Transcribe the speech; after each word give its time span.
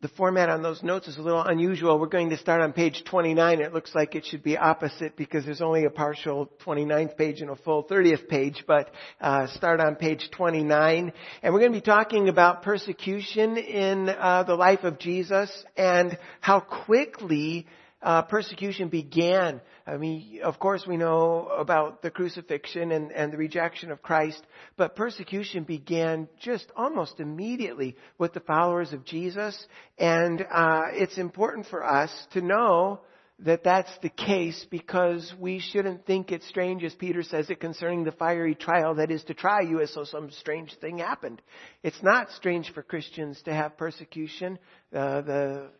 the 0.00 0.08
format 0.08 0.48
on 0.48 0.62
those 0.62 0.84
notes 0.84 1.08
is 1.08 1.16
a 1.16 1.22
little 1.22 1.42
unusual. 1.42 1.98
We're 1.98 2.06
going 2.06 2.30
to 2.30 2.36
start 2.36 2.60
on 2.60 2.72
page 2.72 3.02
29. 3.04 3.60
It 3.60 3.74
looks 3.74 3.96
like 3.96 4.14
it 4.14 4.24
should 4.24 4.44
be 4.44 4.56
opposite 4.56 5.16
because 5.16 5.44
there's 5.44 5.60
only 5.60 5.86
a 5.86 5.90
partial 5.90 6.48
29th 6.64 7.16
page 7.16 7.40
and 7.40 7.50
a 7.50 7.56
full 7.56 7.82
30th 7.82 8.28
page, 8.28 8.62
but 8.64 8.92
uh, 9.20 9.48
start 9.48 9.80
on 9.80 9.96
page 9.96 10.30
29. 10.30 11.12
And 11.42 11.52
we're 11.52 11.58
going 11.58 11.72
to 11.72 11.78
be 11.78 11.84
talking 11.84 12.28
about 12.28 12.62
persecution 12.62 13.56
in 13.56 14.08
uh, 14.08 14.44
the 14.44 14.54
life 14.54 14.84
of 14.84 15.00
Jesus 15.00 15.50
and 15.76 16.16
how 16.40 16.60
quickly 16.60 17.66
uh, 18.02 18.22
persecution 18.22 18.88
began. 18.88 19.60
I 19.86 19.96
mean, 19.96 20.40
of 20.42 20.58
course 20.58 20.86
we 20.86 20.96
know 20.96 21.48
about 21.48 22.02
the 22.02 22.10
crucifixion 22.10 22.92
and, 22.92 23.10
and 23.10 23.32
the 23.32 23.36
rejection 23.36 23.90
of 23.90 24.02
Christ, 24.02 24.42
but 24.76 24.96
persecution 24.96 25.64
began 25.64 26.28
just 26.40 26.70
almost 26.76 27.20
immediately 27.20 27.96
with 28.18 28.34
the 28.34 28.40
followers 28.40 28.92
of 28.92 29.04
Jesus. 29.04 29.66
And 29.98 30.46
uh, 30.50 30.82
it's 30.92 31.18
important 31.18 31.66
for 31.66 31.84
us 31.84 32.10
to 32.32 32.40
know 32.40 33.00
that 33.40 33.62
that's 33.62 33.90
the 34.02 34.08
case 34.08 34.66
because 34.68 35.32
we 35.38 35.60
shouldn't 35.60 36.04
think 36.06 36.32
it 36.32 36.42
strange, 36.44 36.82
as 36.82 36.94
Peter 36.94 37.22
says 37.22 37.48
it 37.50 37.60
concerning 37.60 38.02
the 38.02 38.12
fiery 38.12 38.54
trial 38.56 38.96
that 38.96 39.12
is 39.12 39.22
to 39.24 39.34
try 39.34 39.60
you 39.60 39.80
as 39.80 39.94
though 39.94 40.04
some 40.04 40.30
strange 40.32 40.74
thing 40.80 40.98
happened. 40.98 41.40
It's 41.84 42.02
not 42.02 42.32
strange 42.32 42.72
for 42.72 42.82
Christians 42.82 43.40
to 43.44 43.54
have 43.54 43.78
persecution. 43.78 44.58
Uh, 44.92 45.20
the 45.20 45.70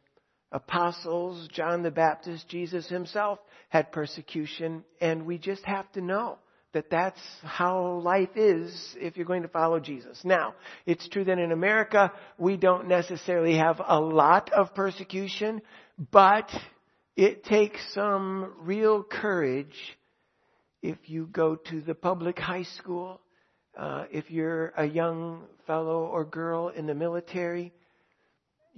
apostles, 0.53 1.49
John 1.53 1.83
the 1.83 1.91
Baptist, 1.91 2.49
Jesus 2.49 2.89
himself 2.89 3.39
had 3.69 3.93
persecution, 3.93 4.85
and 5.01 5.27
we 5.27 5.39
just 5.39 5.65
have 5.65 5.91
to 5.93 6.01
know 6.01 6.39
that 6.73 6.91
that's 6.91 7.21
how 7.43 8.01
life 8.01 8.37
is 8.37 8.97
if 8.99 9.17
you're 9.17 9.27
going 9.27 9.43
to 9.43 9.49
follow 9.49 9.81
Jesus. 9.81 10.21
Now, 10.25 10.55
it's 10.87 11.09
true 11.09 11.25
that 11.25 11.39
in 11.39 11.53
America 11.53 12.13
we 12.37 12.57
don't 12.57 12.89
necessarily 12.89 13.57
have 13.57 13.81
a 13.87 13.99
lot 13.99 14.53
of 14.53 14.75
persecution, 14.75 15.63
but 16.11 16.51
it 17.17 17.45
takes 17.45 17.81
some 17.95 18.53
real 18.61 19.03
courage 19.03 19.75
if 20.83 20.97
you 21.07 21.27
go 21.27 21.57
to 21.57 21.81
the 21.81 21.95
public 21.95 22.39
high 22.39 22.63
school, 22.63 23.21
uh, 23.77 24.05
if 24.13 24.31
you're 24.31 24.73
a 24.77 24.85
young 24.87 25.43
fellow 25.67 26.05
or 26.05 26.25
girl 26.25 26.69
in 26.69 26.87
the 26.87 26.95
military, 26.95 27.73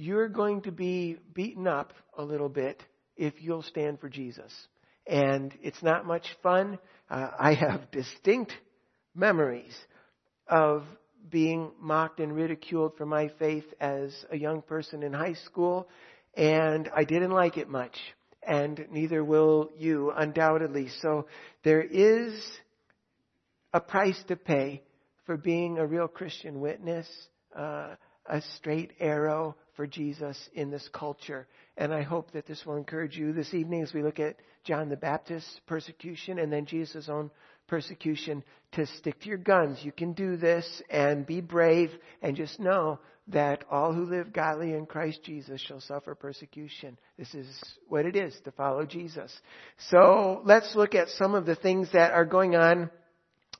you're 0.00 0.28
going 0.28 0.62
to 0.62 0.72
be 0.72 1.18
beaten 1.34 1.66
up 1.66 1.92
a 2.16 2.22
little 2.22 2.48
bit 2.48 2.82
if 3.16 3.34
you'll 3.38 3.62
stand 3.62 4.00
for 4.00 4.08
Jesus. 4.08 4.52
And 5.06 5.52
it's 5.62 5.82
not 5.82 6.06
much 6.06 6.26
fun. 6.42 6.78
Uh, 7.10 7.30
I 7.38 7.54
have 7.54 7.90
distinct 7.90 8.52
memories 9.14 9.76
of 10.48 10.84
being 11.28 11.72
mocked 11.78 12.18
and 12.18 12.34
ridiculed 12.34 12.96
for 12.96 13.04
my 13.04 13.30
faith 13.38 13.64
as 13.80 14.12
a 14.30 14.36
young 14.36 14.62
person 14.62 15.02
in 15.02 15.12
high 15.12 15.34
school, 15.44 15.86
and 16.34 16.88
I 16.96 17.04
didn't 17.04 17.32
like 17.32 17.58
it 17.58 17.68
much, 17.68 17.96
and 18.42 18.86
neither 18.90 19.22
will 19.22 19.70
you, 19.76 20.12
undoubtedly. 20.16 20.88
So 21.02 21.26
there 21.62 21.82
is 21.82 22.42
a 23.74 23.80
price 23.80 24.20
to 24.28 24.36
pay 24.36 24.82
for 25.26 25.36
being 25.36 25.78
a 25.78 25.86
real 25.86 26.08
Christian 26.08 26.60
witness, 26.60 27.06
uh, 27.54 27.96
a 28.26 28.40
straight 28.56 28.92
arrow 28.98 29.56
for 29.80 29.86
Jesus 29.86 30.36
in 30.52 30.70
this 30.70 30.86
culture. 30.92 31.46
And 31.78 31.90
I 31.90 32.02
hope 32.02 32.32
that 32.32 32.46
this 32.46 32.66
will 32.66 32.76
encourage 32.76 33.16
you 33.16 33.32
this 33.32 33.54
evening 33.54 33.82
as 33.82 33.94
we 33.94 34.02
look 34.02 34.20
at 34.20 34.36
John 34.62 34.90
the 34.90 34.96
Baptist's 34.96 35.58
persecution 35.66 36.38
and 36.38 36.52
then 36.52 36.66
Jesus' 36.66 37.08
own 37.08 37.30
persecution 37.66 38.44
to 38.72 38.84
stick 38.84 39.18
to 39.22 39.28
your 39.30 39.38
guns. 39.38 39.78
You 39.82 39.90
can 39.90 40.12
do 40.12 40.36
this 40.36 40.82
and 40.90 41.24
be 41.24 41.40
brave 41.40 41.92
and 42.20 42.36
just 42.36 42.60
know 42.60 42.98
that 43.28 43.64
all 43.70 43.94
who 43.94 44.04
live 44.04 44.34
godly 44.34 44.74
in 44.74 44.84
Christ 44.84 45.20
Jesus 45.24 45.62
shall 45.62 45.80
suffer 45.80 46.14
persecution. 46.14 46.98
This 47.16 47.34
is 47.34 47.48
what 47.88 48.04
it 48.04 48.16
is 48.16 48.38
to 48.44 48.50
follow 48.50 48.84
Jesus. 48.84 49.34
So 49.88 50.42
let's 50.44 50.76
look 50.76 50.94
at 50.94 51.08
some 51.08 51.34
of 51.34 51.46
the 51.46 51.56
things 51.56 51.88
that 51.94 52.12
are 52.12 52.26
going 52.26 52.54
on 52.54 52.90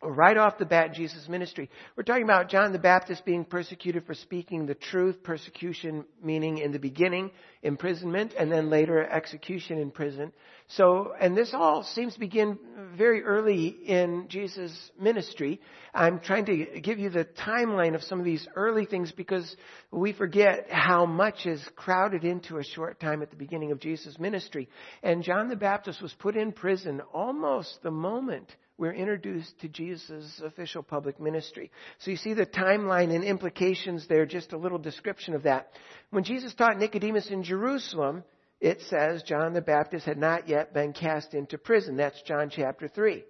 right 0.02 0.36
off 0.36 0.58
the 0.58 0.64
bat 0.64 0.94
Jesus' 0.94 1.28
ministry. 1.28 1.68
We're 1.96 2.04
talking 2.04 2.24
about 2.24 2.48
John 2.48 2.72
the 2.72 2.78
Baptist 2.78 3.24
being 3.24 3.44
persecuted 3.44 4.06
for 4.06 4.14
speaking 4.14 4.66
the 4.66 4.74
truth, 4.74 5.22
persecution 5.22 6.04
meaning 6.22 6.58
in 6.58 6.72
the 6.72 6.78
beginning 6.78 7.30
imprisonment 7.62 8.32
and 8.38 8.50
then 8.50 8.70
later 8.70 9.06
execution 9.06 9.78
in 9.78 9.90
prison. 9.90 10.32
So, 10.68 11.12
and 11.20 11.36
this 11.36 11.52
all 11.52 11.82
seems 11.82 12.14
to 12.14 12.20
begin 12.20 12.58
very 12.96 13.22
early 13.22 13.66
in 13.66 14.26
Jesus' 14.28 14.90
ministry. 14.98 15.60
I'm 15.92 16.20
trying 16.20 16.46
to 16.46 16.80
give 16.80 16.98
you 16.98 17.10
the 17.10 17.24
timeline 17.24 17.94
of 17.94 18.02
some 18.02 18.18
of 18.18 18.24
these 18.24 18.46
early 18.56 18.86
things 18.86 19.12
because 19.12 19.56
we 19.90 20.12
forget 20.12 20.68
how 20.70 21.04
much 21.04 21.44
is 21.44 21.62
crowded 21.76 22.24
into 22.24 22.58
a 22.58 22.64
short 22.64 23.00
time 23.00 23.20
at 23.20 23.30
the 23.30 23.36
beginning 23.36 23.72
of 23.72 23.80
Jesus' 23.80 24.18
ministry. 24.18 24.68
And 25.02 25.22
John 25.22 25.48
the 25.48 25.56
Baptist 25.56 26.00
was 26.00 26.14
put 26.14 26.36
in 26.36 26.52
prison 26.52 27.02
almost 27.12 27.82
the 27.82 27.90
moment 27.90 28.54
we're 28.80 28.94
introduced 28.94 29.60
to 29.60 29.68
Jesus' 29.68 30.40
official 30.42 30.82
public 30.82 31.20
ministry. 31.20 31.70
So 31.98 32.10
you 32.10 32.16
see 32.16 32.32
the 32.32 32.46
timeline 32.46 33.14
and 33.14 33.22
implications 33.22 34.08
there, 34.08 34.24
just 34.24 34.54
a 34.54 34.56
little 34.56 34.78
description 34.78 35.34
of 35.34 35.42
that. 35.42 35.68
When 36.08 36.24
Jesus 36.24 36.54
taught 36.54 36.78
Nicodemus 36.78 37.28
in 37.28 37.42
Jerusalem, 37.42 38.24
it 38.58 38.80
says 38.88 39.22
John 39.22 39.52
the 39.52 39.60
Baptist 39.60 40.06
had 40.06 40.16
not 40.16 40.48
yet 40.48 40.72
been 40.72 40.94
cast 40.94 41.34
into 41.34 41.58
prison. 41.58 41.98
That's 41.98 42.22
John 42.22 42.48
chapter 42.50 42.88
3. 42.88 43.22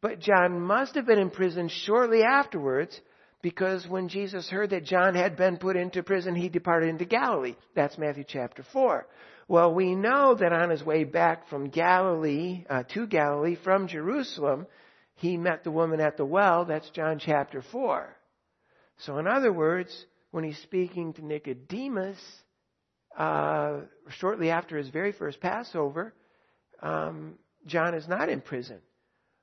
But 0.00 0.18
John 0.18 0.60
must 0.60 0.96
have 0.96 1.06
been 1.06 1.20
in 1.20 1.30
prison 1.30 1.68
shortly 1.68 2.24
afterwards 2.24 3.00
because 3.40 3.86
when 3.86 4.08
Jesus 4.08 4.50
heard 4.50 4.70
that 4.70 4.84
John 4.84 5.14
had 5.14 5.36
been 5.36 5.58
put 5.58 5.76
into 5.76 6.02
prison, 6.02 6.34
he 6.34 6.48
departed 6.48 6.88
into 6.88 7.04
Galilee. 7.04 7.54
That's 7.76 7.98
Matthew 7.98 8.24
chapter 8.26 8.64
4. 8.72 9.06
Well, 9.48 9.74
we 9.74 9.94
know 9.94 10.34
that 10.34 10.52
on 10.52 10.70
his 10.70 10.82
way 10.84 11.04
back 11.04 11.48
from 11.48 11.68
Galilee, 11.68 12.64
uh, 12.68 12.84
to 12.94 13.06
Galilee 13.06 13.56
from 13.62 13.88
Jerusalem, 13.88 14.66
he 15.16 15.36
met 15.36 15.64
the 15.64 15.70
woman 15.70 16.00
at 16.00 16.16
the 16.16 16.24
well. 16.24 16.64
That's 16.64 16.88
John 16.90 17.18
chapter 17.18 17.62
4. 17.62 18.16
So, 18.98 19.18
in 19.18 19.26
other 19.26 19.52
words, 19.52 20.06
when 20.30 20.44
he's 20.44 20.58
speaking 20.58 21.12
to 21.14 21.24
Nicodemus, 21.24 22.18
uh, 23.16 23.80
shortly 24.10 24.50
after 24.50 24.76
his 24.76 24.88
very 24.88 25.12
first 25.12 25.40
Passover, 25.40 26.14
um, 26.80 27.34
John 27.66 27.94
is 27.94 28.08
not 28.08 28.28
in 28.28 28.40
prison. 28.40 28.78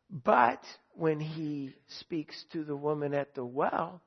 But 0.10 0.64
when 0.94 1.20
he 1.20 1.76
speaks 2.00 2.46
to 2.54 2.64
the 2.64 2.76
woman 2.76 3.14
at 3.14 3.36
the 3.36 3.46
well, 3.46 4.02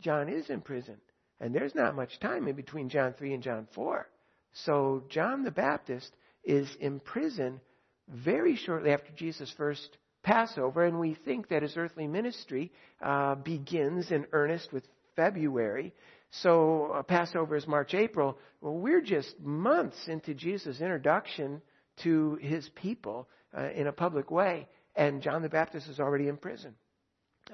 John 0.00 0.28
is 0.28 0.50
in 0.50 0.60
prison. 0.60 0.98
And 1.40 1.54
there's 1.54 1.74
not 1.74 1.96
much 1.96 2.18
time 2.20 2.48
in 2.48 2.56
between 2.56 2.88
John 2.88 3.14
3 3.14 3.34
and 3.34 3.42
John 3.42 3.68
4. 3.74 4.06
So 4.52 5.04
John 5.08 5.44
the 5.44 5.50
Baptist 5.50 6.10
is 6.44 6.68
in 6.80 7.00
prison 7.00 7.60
very 8.08 8.56
shortly 8.56 8.90
after 8.90 9.12
Jesus' 9.12 9.52
first 9.56 9.96
Passover, 10.22 10.84
and 10.84 10.98
we 10.98 11.14
think 11.14 11.48
that 11.48 11.62
his 11.62 11.76
earthly 11.76 12.06
ministry 12.06 12.72
uh, 13.00 13.34
begins 13.36 14.10
in 14.10 14.26
earnest 14.32 14.72
with 14.72 14.84
February. 15.16 15.94
So 16.30 16.92
uh, 16.94 17.02
Passover 17.02 17.56
is 17.56 17.66
March, 17.66 17.94
April. 17.94 18.38
Well, 18.60 18.74
we're 18.74 19.00
just 19.00 19.38
months 19.40 20.08
into 20.08 20.34
Jesus' 20.34 20.80
introduction 20.80 21.62
to 22.02 22.38
his 22.40 22.68
people 22.74 23.28
uh, 23.56 23.70
in 23.70 23.86
a 23.86 23.92
public 23.92 24.30
way, 24.30 24.68
and 24.96 25.22
John 25.22 25.42
the 25.42 25.48
Baptist 25.48 25.88
is 25.88 26.00
already 26.00 26.28
in 26.28 26.36
prison. 26.36 26.74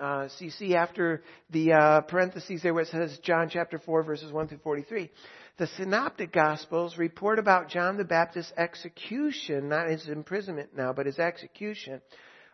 Uh, 0.01 0.29
so 0.29 0.45
you 0.45 0.51
see 0.51 0.75
after 0.75 1.23
the 1.51 1.73
uh, 1.73 2.01
parentheses 2.03 2.63
there 2.63 2.75
where 2.75 2.83
it 2.83 2.89
says 2.89 3.19
John 3.23 3.49
chapter 3.49 3.79
4 3.79 4.03
verses 4.03 4.33
1 4.33 4.49
through 4.49 4.59
43. 4.59 5.11
The 5.57 5.67
synoptic 5.69 6.33
gospels 6.33 6.99
report 6.99 7.39
about 7.39 7.69
John 7.69 7.97
the 7.97 8.05
Baptist's 8.05 8.53
execution, 8.57 9.69
not 9.69 9.89
his 9.89 10.09
imprisonment 10.09 10.77
now, 10.77 10.93
but 10.93 11.07
his 11.07 11.21
execution, 11.21 12.01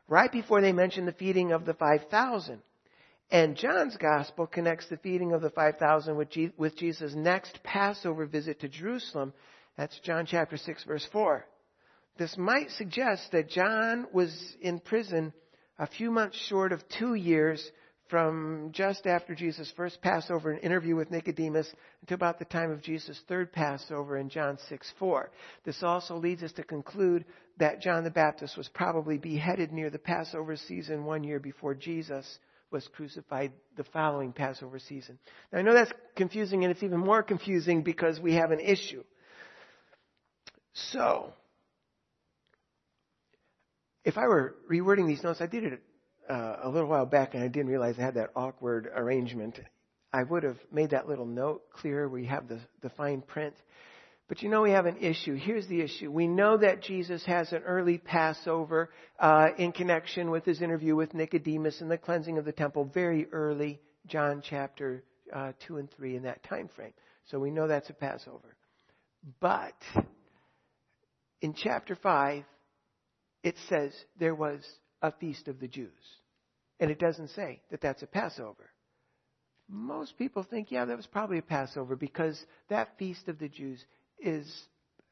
right 0.06 0.31
before 0.31 0.61
they 0.61 0.73
mention 0.73 1.06
the 1.06 1.12
feeding 1.12 1.53
of 1.53 1.65
the 1.65 1.73
5,000. 1.73 2.61
And 3.31 3.56
John's 3.56 3.97
gospel 3.97 4.47
connects 4.47 4.89
the 4.89 4.99
feeding 4.99 5.33
of 5.33 5.41
the 5.41 5.50
5,000 5.50 6.17
with, 6.17 6.29
with 6.59 6.77
Jesus' 6.77 7.15
next 7.15 7.62
Passover 7.62 8.27
visit 8.27 8.61
to 8.61 8.69
Jerusalem. 8.69 9.32
That's 9.79 9.99
John 10.00 10.26
chapter 10.26 10.59
6 10.59 10.85
verse 10.85 11.06
4. 11.11 11.47
This 12.19 12.37
might 12.37 12.70
suggest 12.73 13.32
that 13.32 13.49
John 13.49 14.09
was 14.12 14.56
in 14.61 14.79
prison 14.79 15.32
a 15.81 15.87
few 15.87 16.11
months 16.11 16.37
short 16.47 16.73
of 16.73 16.82
two 16.99 17.15
years 17.15 17.73
from 18.11 18.71
just 18.73 19.06
after 19.06 19.35
Jesus' 19.35 19.73
first 19.77 20.03
Passover 20.03 20.50
and 20.50 20.62
interview 20.62 20.94
with 20.94 21.11
Nicodemus 21.11 21.73
to 22.06 22.15
about 22.15 22.38
the 22.38 22.44
time 22.44 22.71
of 22.71 22.82
Jesus' 22.82 23.19
third 23.29 23.50
Passover 23.50 24.19
in 24.19 24.29
John 24.29 24.59
6 24.69 24.93
4. 24.99 25.31
This 25.65 25.82
also 25.82 26.17
leads 26.17 26.43
us 26.43 26.53
to 26.53 26.65
conclude 26.65 27.25
that 27.59 27.81
John 27.81 28.05
the 28.05 28.11
Baptist 28.11 28.59
was 28.59 28.69
probably 28.69 29.17
beheaded 29.17 29.73
near 29.73 29.88
the 29.88 29.99
Passover 29.99 30.56
season 30.56 31.05
one 31.05 31.25
year 31.25 31.41
before 31.41 31.75
Jesus 31.75 32.38
was 32.71 32.87
crucified 32.88 33.53
the 33.76 33.85
following 33.85 34.33
Passover 34.33 34.79
season. 34.81 35.19
Now 35.50 35.61
I 35.61 35.62
know 35.62 35.73
that's 35.73 35.93
confusing 36.15 36.62
and 36.65 36.73
it's 36.73 36.83
even 36.83 37.00
more 37.00 37.23
confusing 37.23 37.83
because 37.83 38.21
we 38.21 38.35
have 38.35 38.50
an 38.50 38.61
issue. 38.61 39.03
So, 40.73 41.33
if 44.05 44.17
I 44.17 44.26
were 44.26 44.56
rewording 44.70 45.06
these 45.06 45.23
notes, 45.23 45.41
I 45.41 45.47
did 45.47 45.64
it 45.64 45.82
uh, 46.29 46.56
a 46.62 46.69
little 46.69 46.88
while 46.88 47.06
back 47.06 47.35
and 47.35 47.43
I 47.43 47.49
didn't 47.49 47.69
realize 47.69 47.97
I 47.99 48.02
had 48.02 48.14
that 48.14 48.31
awkward 48.35 48.88
arrangement. 48.94 49.58
I 50.12 50.23
would 50.23 50.43
have 50.43 50.58
made 50.73 50.91
that 50.91 51.08
little 51.08 51.26
note 51.26 51.70
clearer 51.73 52.08
where 52.08 52.20
you 52.20 52.29
have 52.29 52.49
the, 52.49 52.61
the 52.82 52.91
fine 52.91 53.23
print. 53.23 53.55
But 54.29 54.43
you 54.43 54.49
know 54.49 54.62
we 54.62 54.70
have 54.70 54.87
an 54.87 54.99
issue. 54.99 55.35
Here's 55.35 55.67
the 55.67 55.81
issue. 55.81 56.11
We 56.11 56.29
know 56.29 56.56
that 56.56 56.82
Jesus 56.82 57.25
has 57.26 57.52
an 57.52 57.62
early 57.62 57.99
Passover 57.99 58.91
uh, 59.19 59.49
in 59.58 59.73
connection 59.73 60.31
with 60.31 60.44
his 60.44 60.62
interview 60.62 60.94
with 60.94 61.14
Nicodemus 61.14 61.81
and 61.81 61.91
the 61.91 61.99
cleansing 61.99 62.38
of 62.38 62.44
the 62.44 62.52
temple 62.52 62.85
very 62.85 63.26
early, 63.32 63.81
John 64.06 64.41
chapter 64.49 65.02
uh, 65.35 65.52
2 65.67 65.79
and 65.79 65.91
3 65.91 66.17
in 66.17 66.23
that 66.23 66.44
time 66.44 66.69
frame. 66.76 66.93
So 67.31 67.41
we 67.41 67.50
know 67.50 67.67
that's 67.67 67.91
a 67.91 67.93
Passover. 67.93 68.55
But 69.41 69.75
in 71.41 71.55
chapter 71.55 71.97
5, 71.97 72.44
it 73.42 73.56
says 73.69 73.92
there 74.19 74.34
was 74.34 74.60
a 75.02 75.12
feast 75.12 75.48
of 75.48 75.60
the 75.60 75.69
Jews. 75.69 75.90
And 76.78 76.90
it 76.90 76.98
doesn't 76.98 77.31
say 77.31 77.60
that 77.70 77.81
that's 77.81 78.02
a 78.02 78.06
Passover. 78.06 78.70
Most 79.69 80.19
people 80.19 80.42
think, 80.42 80.70
yeah, 80.70 80.84
that 80.84 80.96
was 80.96 81.06
probably 81.06 81.38
a 81.38 81.42
Passover 81.42 81.94
because 81.94 82.40
that 82.69 82.98
feast 82.98 83.28
of 83.28 83.38
the 83.38 83.48
Jews 83.48 83.84
is 84.19 84.46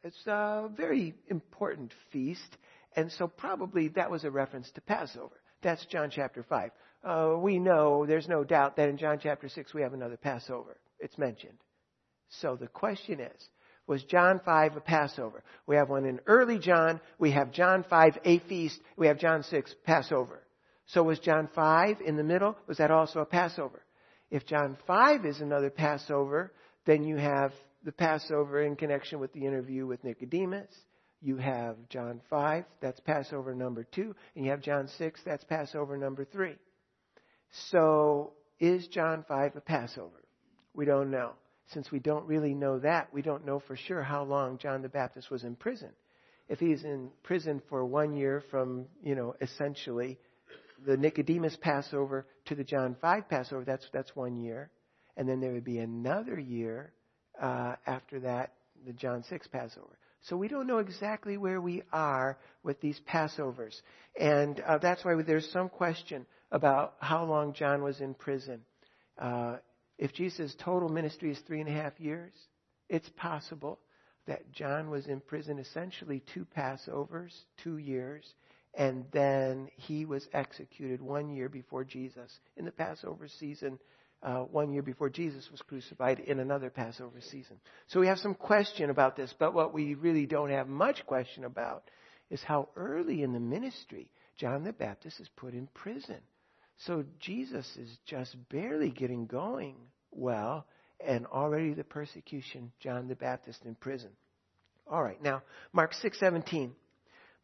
it's 0.02 0.26
a 0.26 0.70
very 0.76 1.14
important 1.28 1.92
feast, 2.12 2.56
and 2.94 3.10
so 3.12 3.26
probably 3.26 3.88
that 3.88 4.10
was 4.10 4.24
a 4.24 4.30
reference 4.30 4.70
to 4.72 4.80
Passover. 4.80 5.34
That's 5.62 5.84
John 5.86 6.10
chapter 6.10 6.42
5. 6.42 6.70
Uh, 7.04 7.36
we 7.38 7.58
know, 7.58 8.06
there's 8.06 8.28
no 8.28 8.44
doubt 8.44 8.76
that 8.76 8.88
in 8.88 8.96
John 8.96 9.18
chapter 9.20 9.48
6 9.48 9.74
we 9.74 9.82
have 9.82 9.94
another 9.94 10.16
Passover. 10.16 10.76
It's 11.00 11.18
mentioned. 11.18 11.58
So 12.28 12.56
the 12.56 12.68
question 12.68 13.20
is, 13.20 13.48
was 13.88 14.04
John 14.04 14.40
5 14.44 14.76
a 14.76 14.80
Passover? 14.80 15.42
We 15.66 15.74
have 15.76 15.88
one 15.88 16.04
in 16.04 16.20
early 16.26 16.58
John. 16.58 17.00
We 17.18 17.32
have 17.32 17.50
John 17.50 17.84
5 17.88 18.18
a 18.24 18.38
feast. 18.40 18.78
We 18.96 19.08
have 19.08 19.18
John 19.18 19.42
6 19.42 19.74
Passover. 19.84 20.44
So 20.86 21.02
was 21.02 21.18
John 21.18 21.48
5 21.54 22.02
in 22.02 22.16
the 22.16 22.22
middle? 22.22 22.56
Was 22.66 22.78
that 22.78 22.90
also 22.90 23.20
a 23.20 23.26
Passover? 23.26 23.82
If 24.30 24.46
John 24.46 24.76
5 24.86 25.24
is 25.24 25.40
another 25.40 25.70
Passover, 25.70 26.52
then 26.84 27.02
you 27.02 27.16
have 27.16 27.52
the 27.82 27.92
Passover 27.92 28.62
in 28.62 28.76
connection 28.76 29.20
with 29.20 29.32
the 29.32 29.46
interview 29.46 29.86
with 29.86 30.04
Nicodemus. 30.04 30.72
You 31.20 31.36
have 31.38 31.76
John 31.88 32.20
5, 32.30 32.64
that's 32.80 33.00
Passover 33.00 33.54
number 33.54 33.84
2. 33.84 34.14
And 34.36 34.44
you 34.44 34.50
have 34.50 34.60
John 34.60 34.88
6, 34.98 35.20
that's 35.24 35.44
Passover 35.44 35.96
number 35.96 36.26
3. 36.26 36.54
So, 37.70 38.34
is 38.60 38.86
John 38.88 39.24
5 39.26 39.56
a 39.56 39.60
Passover? 39.60 40.24
We 40.74 40.84
don't 40.84 41.10
know. 41.10 41.32
Since 41.72 41.90
we 41.90 41.98
don't 41.98 42.26
really 42.26 42.54
know 42.54 42.78
that, 42.78 43.12
we 43.12 43.22
don't 43.22 43.44
know 43.44 43.60
for 43.60 43.76
sure 43.76 44.02
how 44.02 44.24
long 44.24 44.58
John 44.58 44.82
the 44.82 44.88
Baptist 44.88 45.30
was 45.30 45.44
in 45.44 45.54
prison. 45.54 45.90
If 46.48 46.58
he's 46.58 46.82
in 46.82 47.10
prison 47.22 47.60
for 47.68 47.84
one 47.84 48.14
year 48.14 48.42
from, 48.50 48.86
you 49.02 49.14
know, 49.14 49.34
essentially 49.40 50.18
the 50.86 50.96
Nicodemus 50.96 51.56
Passover 51.60 52.26
to 52.46 52.54
the 52.54 52.64
John 52.64 52.96
5 53.00 53.28
Passover, 53.28 53.64
that's, 53.64 53.86
that's 53.92 54.16
one 54.16 54.36
year. 54.38 54.70
And 55.16 55.28
then 55.28 55.40
there 55.40 55.52
would 55.52 55.64
be 55.64 55.78
another 55.78 56.38
year 56.38 56.92
uh, 57.40 57.74
after 57.86 58.20
that, 58.20 58.54
the 58.86 58.92
John 58.92 59.24
6 59.28 59.46
Passover. 59.48 59.98
So 60.22 60.36
we 60.36 60.48
don't 60.48 60.66
know 60.66 60.78
exactly 60.78 61.36
where 61.36 61.60
we 61.60 61.82
are 61.92 62.38
with 62.62 62.80
these 62.80 63.00
Passovers. 63.08 63.74
And 64.18 64.60
uh, 64.60 64.78
that's 64.78 65.04
why 65.04 65.20
there's 65.22 65.50
some 65.52 65.68
question 65.68 66.26
about 66.50 66.94
how 67.00 67.24
long 67.24 67.52
John 67.52 67.82
was 67.82 68.00
in 68.00 68.14
prison. 68.14 68.60
Uh, 69.18 69.56
if 69.98 70.12
Jesus' 70.12 70.54
total 70.58 70.88
ministry 70.88 71.30
is 71.30 71.38
three 71.40 71.60
and 71.60 71.68
a 71.68 71.72
half 71.72 71.98
years, 71.98 72.32
it's 72.88 73.08
possible 73.10 73.78
that 74.26 74.52
John 74.52 74.90
was 74.90 75.06
in 75.06 75.20
prison 75.20 75.58
essentially 75.58 76.22
two 76.32 76.46
Passovers, 76.56 77.32
two 77.62 77.78
years, 77.78 78.24
and 78.74 79.04
then 79.12 79.68
he 79.76 80.04
was 80.04 80.28
executed 80.32 81.00
one 81.00 81.30
year 81.30 81.48
before 81.48 81.84
Jesus 81.84 82.30
in 82.56 82.64
the 82.64 82.70
Passover 82.70 83.26
season 83.28 83.78
uh, 84.22 84.40
one 84.40 84.72
year 84.72 84.82
before 84.82 85.08
Jesus 85.08 85.48
was 85.50 85.62
crucified 85.62 86.18
in 86.20 86.40
another 86.40 86.70
Passover 86.70 87.20
season. 87.20 87.56
So 87.86 88.00
we 88.00 88.08
have 88.08 88.18
some 88.18 88.34
question 88.34 88.90
about 88.90 89.16
this, 89.16 89.32
but 89.38 89.54
what 89.54 89.72
we 89.72 89.94
really 89.94 90.26
don't 90.26 90.50
have 90.50 90.68
much 90.68 91.06
question 91.06 91.44
about 91.44 91.84
is 92.30 92.42
how 92.42 92.68
early 92.76 93.22
in 93.22 93.32
the 93.32 93.40
ministry 93.40 94.10
John 94.36 94.64
the 94.64 94.72
Baptist 94.72 95.20
is 95.20 95.28
put 95.36 95.54
in 95.54 95.68
prison. 95.72 96.20
So 96.86 97.04
Jesus 97.18 97.66
is 97.76 97.96
just 98.06 98.36
barely 98.50 98.90
getting 98.90 99.26
going 99.26 99.76
well, 100.10 100.66
and 101.04 101.26
already 101.26 101.74
the 101.74 101.84
persecution, 101.84 102.72
John 102.80 103.08
the 103.08 103.16
Baptist 103.16 103.64
in 103.64 103.74
prison. 103.74 104.10
All 104.86 105.02
right, 105.02 105.20
now 105.22 105.42
Mark 105.72 105.92
6:17. 105.92 106.74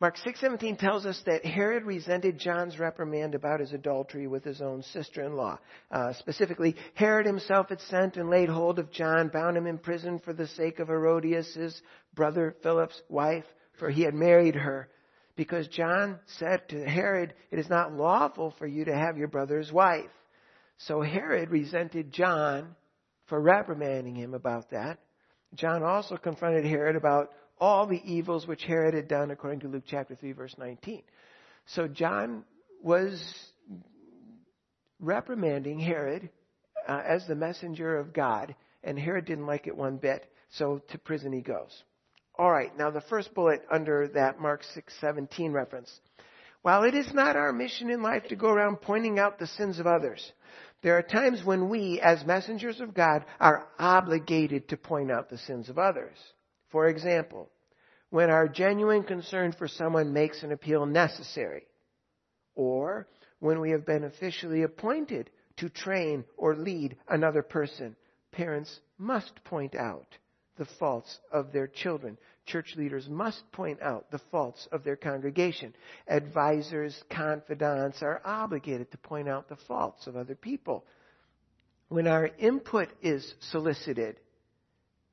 Mark 0.01 0.17
6:17 0.19 0.77
tells 0.77 1.07
us 1.07 1.21
that 1.25 1.45
Herod 1.45 1.85
resented 1.85 2.39
John's 2.39 2.79
reprimand 2.79 3.35
about 3.35 3.61
his 3.61 3.73
adultery 3.73 4.27
with 4.27 4.45
his 4.45 4.61
own 4.61 4.83
sister-in-law. 4.83 5.59
Uh, 5.91 6.13
specifically, 6.15 6.77
Herod 6.95 7.27
himself 7.27 7.69
had 7.69 7.81
sent 7.81 8.17
and 8.17 8.29
laid 8.29 8.49
hold 8.49 8.79
of 8.79 8.91
John, 8.91 9.29
bound 9.29 9.57
him 9.57 9.67
in 9.67 9.79
prison 9.79 10.19
for 10.19 10.33
the 10.33 10.49
sake 10.49 10.79
of 10.81 10.89
Herodias, 10.89 11.81
brother 12.13 12.57
Philip's 12.63 13.01
wife, 13.09 13.47
for 13.79 13.89
he 13.89 14.03
had 14.03 14.15
married 14.15 14.57
her. 14.57 14.89
Because 15.37 15.67
John 15.69 16.21
said 16.39 16.69
to 16.69 16.85
Herod, 16.85 17.35
"It 17.51 17.59
is 17.59 17.69
not 17.69 17.93
lawful 17.93 18.53
for 18.53 18.67
you 18.67 18.85
to 18.85 18.95
have 18.95 19.19
your 19.19 19.29
brother's 19.29 19.73
wife." 19.73 20.11
So 20.79 21.01
Herod 21.01 21.51
resented 21.51 22.13
John 22.13 22.77
for 23.27 23.41
reprimanding 23.41 24.17
him 24.17 24.35
about 24.35 24.71
that. 24.71 24.99
John 25.55 25.83
also 25.83 26.17
confronted 26.17 26.65
Herod 26.65 26.97
about 26.97 27.31
all 27.59 27.87
the 27.87 28.03
evils 28.05 28.47
which 28.47 28.65
Herod 28.65 28.95
had 28.95 29.09
done 29.09 29.31
according 29.31 29.61
to 29.61 29.69
Luke 29.69 29.85
chapter 29.87 30.15
3 30.15 30.33
verse 30.33 30.55
19. 30.59 31.03
So 31.67 31.89
John 31.89 32.45
was 32.83 33.23
reprimanding 35.01 35.79
Herod 35.79 36.29
uh, 36.87 37.03
as 37.07 37.27
the 37.27 37.35
messenger 37.35 37.97
of 37.97 38.13
God, 38.13 38.55
and 38.83 38.99
Herod 38.99 39.25
didn't 39.25 39.47
like 39.47 39.67
it 39.67 39.77
one 39.77 39.97
bit, 39.97 40.31
so 40.51 40.81
to 40.91 40.99
prison 40.99 41.33
he 41.33 41.41
goes. 41.41 41.83
All 42.37 42.51
right, 42.51 42.77
now 42.77 42.91
the 42.91 43.01
first 43.01 43.33
bullet 43.33 43.65
under 43.71 44.09
that 44.09 44.41
Mark 44.41 44.63
6:17 44.65 45.53
reference. 45.53 46.01
While 46.63 46.83
it 46.83 46.95
is 46.95 47.15
not 47.15 47.37
our 47.37 47.53
mission 47.53 47.91
in 47.91 48.03
life 48.03 48.25
to 48.29 48.37
go 48.37 48.49
around 48.49 48.81
pointing 48.81 49.19
out 49.21 49.39
the 49.39 49.47
sins 49.47 49.79
of 49.79 49.87
others, 49.87 50.33
there 50.83 50.99
are 50.99 51.03
times 51.03 51.45
when 51.45 51.69
we, 51.69 52.01
as 52.01 52.27
messengers 52.27 52.81
of 52.81 52.93
God, 52.93 53.25
are 53.39 53.69
obligated 53.79 54.69
to 54.69 54.77
point 54.77 55.13
out 55.13 55.29
the 55.29 55.39
sins 55.39 55.69
of 55.69 55.79
others. 55.79 56.17
For 56.71 56.89
example, 56.89 57.51
when 58.11 58.31
our 58.31 58.49
genuine 58.49 59.05
concern 59.05 59.53
for 59.53 59.69
someone 59.69 60.13
makes 60.13 60.43
an 60.43 60.51
appeal 60.51 60.87
necessary, 60.87 61.69
or 62.57 63.07
when 63.39 63.61
we 63.61 63.71
have 63.71 63.87
been 63.87 64.05
officially 64.05 64.63
appointed 64.63 65.31
to 65.59 65.69
train 65.69 66.25
or 66.37 66.57
lead 66.57 66.97
another 67.09 67.43
person, 67.43 67.95
parents 68.33 68.81
must 68.99 69.45
point 69.45 69.77
out 69.77 70.17
the 70.57 70.67
faults 70.79 71.19
of 71.33 71.53
their 71.53 71.67
children. 71.67 72.19
Church 72.47 72.75
leaders 72.77 73.09
must 73.09 73.43
point 73.53 73.81
out 73.81 74.11
the 74.11 74.21
faults 74.31 74.69
of 74.71 74.85
their 74.85 74.97
congregation. 74.97 75.75
Advisors, 76.07 76.97
confidants 77.11 78.03
are 78.03 78.21
obligated 78.25 78.91
to 78.91 78.99
point 78.99 79.29
out 79.29 79.49
the 79.49 79.57
faults 79.69 80.07
of 80.07 80.17
other 80.17 80.35
people. 80.35 80.85
When 81.89 82.07
our 82.07 82.31
input 82.39 82.89
is 83.03 83.35
solicited, 83.51 84.21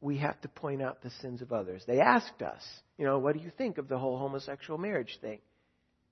we 0.02 0.18
have 0.18 0.40
to 0.42 0.48
point 0.48 0.82
out 0.82 1.02
the 1.02 1.12
sins 1.22 1.42
of 1.42 1.54
others. 1.54 1.84
They 1.86 2.00
asked 2.00 2.42
us, 2.42 2.64
you 2.98 3.06
know, 3.06 3.20
what 3.20 3.36
do 3.36 3.42
you 3.42 3.52
think 3.58 3.78
of 3.78 3.88
the 3.88 3.98
whole 3.98 4.18
homosexual 4.18 4.80
marriage 4.80 5.20
thing? 5.22 5.40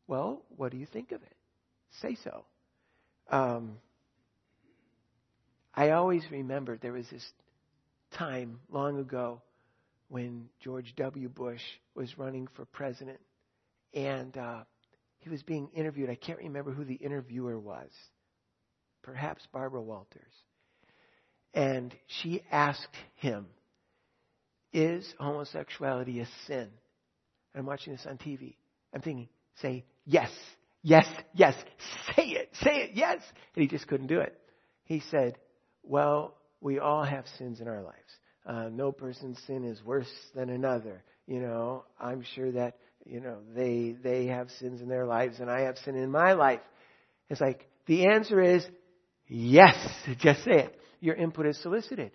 Well, 0.07 0.43
what 0.55 0.71
do 0.71 0.77
you 0.77 0.85
think 0.85 1.11
of 1.11 1.21
it? 1.21 1.35
Say 2.01 2.17
so. 2.23 2.45
Um, 3.29 3.77
I 5.73 5.91
always 5.91 6.23
remember 6.31 6.77
there 6.77 6.93
was 6.93 7.09
this 7.09 7.25
time 8.11 8.59
long 8.71 8.99
ago 8.99 9.41
when 10.09 10.49
George 10.61 10.93
W. 10.97 11.29
Bush 11.29 11.61
was 11.95 12.17
running 12.17 12.47
for 12.55 12.65
president, 12.65 13.19
and 13.93 14.35
uh, 14.37 14.63
he 15.19 15.29
was 15.29 15.43
being 15.43 15.69
interviewed. 15.73 16.09
I 16.09 16.15
can't 16.15 16.39
remember 16.39 16.71
who 16.71 16.83
the 16.83 16.95
interviewer 16.95 17.59
was. 17.59 17.89
Perhaps 19.03 19.47
Barbara 19.51 19.81
Walters. 19.81 20.33
And 21.53 21.95
she 22.07 22.43
asked 22.51 22.95
him, 23.15 23.47
is 24.71 25.13
homosexuality 25.19 26.19
a 26.19 26.27
sin? 26.45 26.69
I'm 27.55 27.65
watching 27.65 27.93
this 27.93 28.05
on 28.05 28.17
TV. 28.17 28.55
I'm 28.93 29.01
thinking, 29.01 29.29
say 29.61 29.83
yes, 30.05 30.29
yes, 30.83 31.05
yes, 31.33 31.55
say 32.15 32.23
it, 32.23 32.49
say 32.61 32.71
it, 32.83 32.91
yes. 32.93 33.21
And 33.55 33.61
he 33.63 33.67
just 33.67 33.87
couldn't 33.87 34.07
do 34.07 34.19
it. 34.19 34.37
He 34.83 35.01
said, 35.11 35.37
well, 35.83 36.35
we 36.61 36.79
all 36.79 37.03
have 37.03 37.25
sins 37.37 37.61
in 37.61 37.67
our 37.67 37.81
lives. 37.81 37.97
Uh, 38.45 38.69
no 38.71 38.91
person's 38.91 39.37
sin 39.45 39.63
is 39.63 39.83
worse 39.83 40.09
than 40.35 40.49
another. 40.49 41.03
You 41.27 41.39
know, 41.39 41.85
I'm 41.99 42.23
sure 42.35 42.51
that, 42.53 42.77
you 43.05 43.19
know, 43.19 43.37
they, 43.55 43.95
they 44.01 44.27
have 44.27 44.49
sins 44.59 44.81
in 44.81 44.89
their 44.89 45.05
lives 45.05 45.39
and 45.39 45.49
I 45.49 45.61
have 45.61 45.77
sin 45.79 45.95
in 45.95 46.09
my 46.09 46.33
life. 46.33 46.61
It's 47.29 47.41
like, 47.41 47.67
the 47.85 48.07
answer 48.07 48.41
is 48.41 48.65
yes. 49.27 49.75
Just 50.19 50.43
say 50.43 50.63
it. 50.63 50.79
Your 50.99 51.15
input 51.15 51.45
is 51.45 51.61
solicited. 51.61 52.11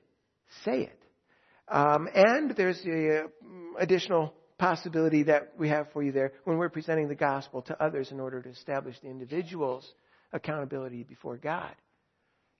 Say 0.64 0.82
it. 0.82 0.98
Um, 1.68 2.08
and 2.14 2.54
there's 2.56 2.80
the 2.82 3.24
uh, 3.24 3.78
additional 3.78 4.34
possibility 4.58 5.24
that 5.24 5.52
we 5.58 5.68
have 5.68 5.86
for 5.92 6.02
you 6.02 6.12
there 6.12 6.32
when 6.44 6.58
we're 6.58 6.68
presenting 6.68 7.08
the 7.08 7.14
gospel 7.14 7.62
to 7.62 7.82
others 7.82 8.10
in 8.10 8.20
order 8.20 8.42
to 8.42 8.48
establish 8.50 8.96
the 9.00 9.08
individual's 9.08 9.88
accountability 10.32 11.02
before 11.04 11.36
God. 11.36 11.74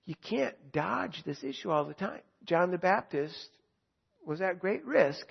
You 0.05 0.15
can't 0.29 0.55
dodge 0.71 1.21
this 1.25 1.43
issue 1.43 1.71
all 1.71 1.85
the 1.85 1.93
time. 1.93 2.21
John 2.45 2.71
the 2.71 2.77
Baptist 2.77 3.49
was 4.25 4.41
at 4.41 4.59
great 4.59 4.85
risk 4.85 5.25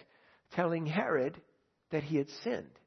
telling 0.54 0.86
Herod 0.86 1.40
that 1.90 2.02
he 2.02 2.16
had 2.16 2.28
sinned. 2.42 2.78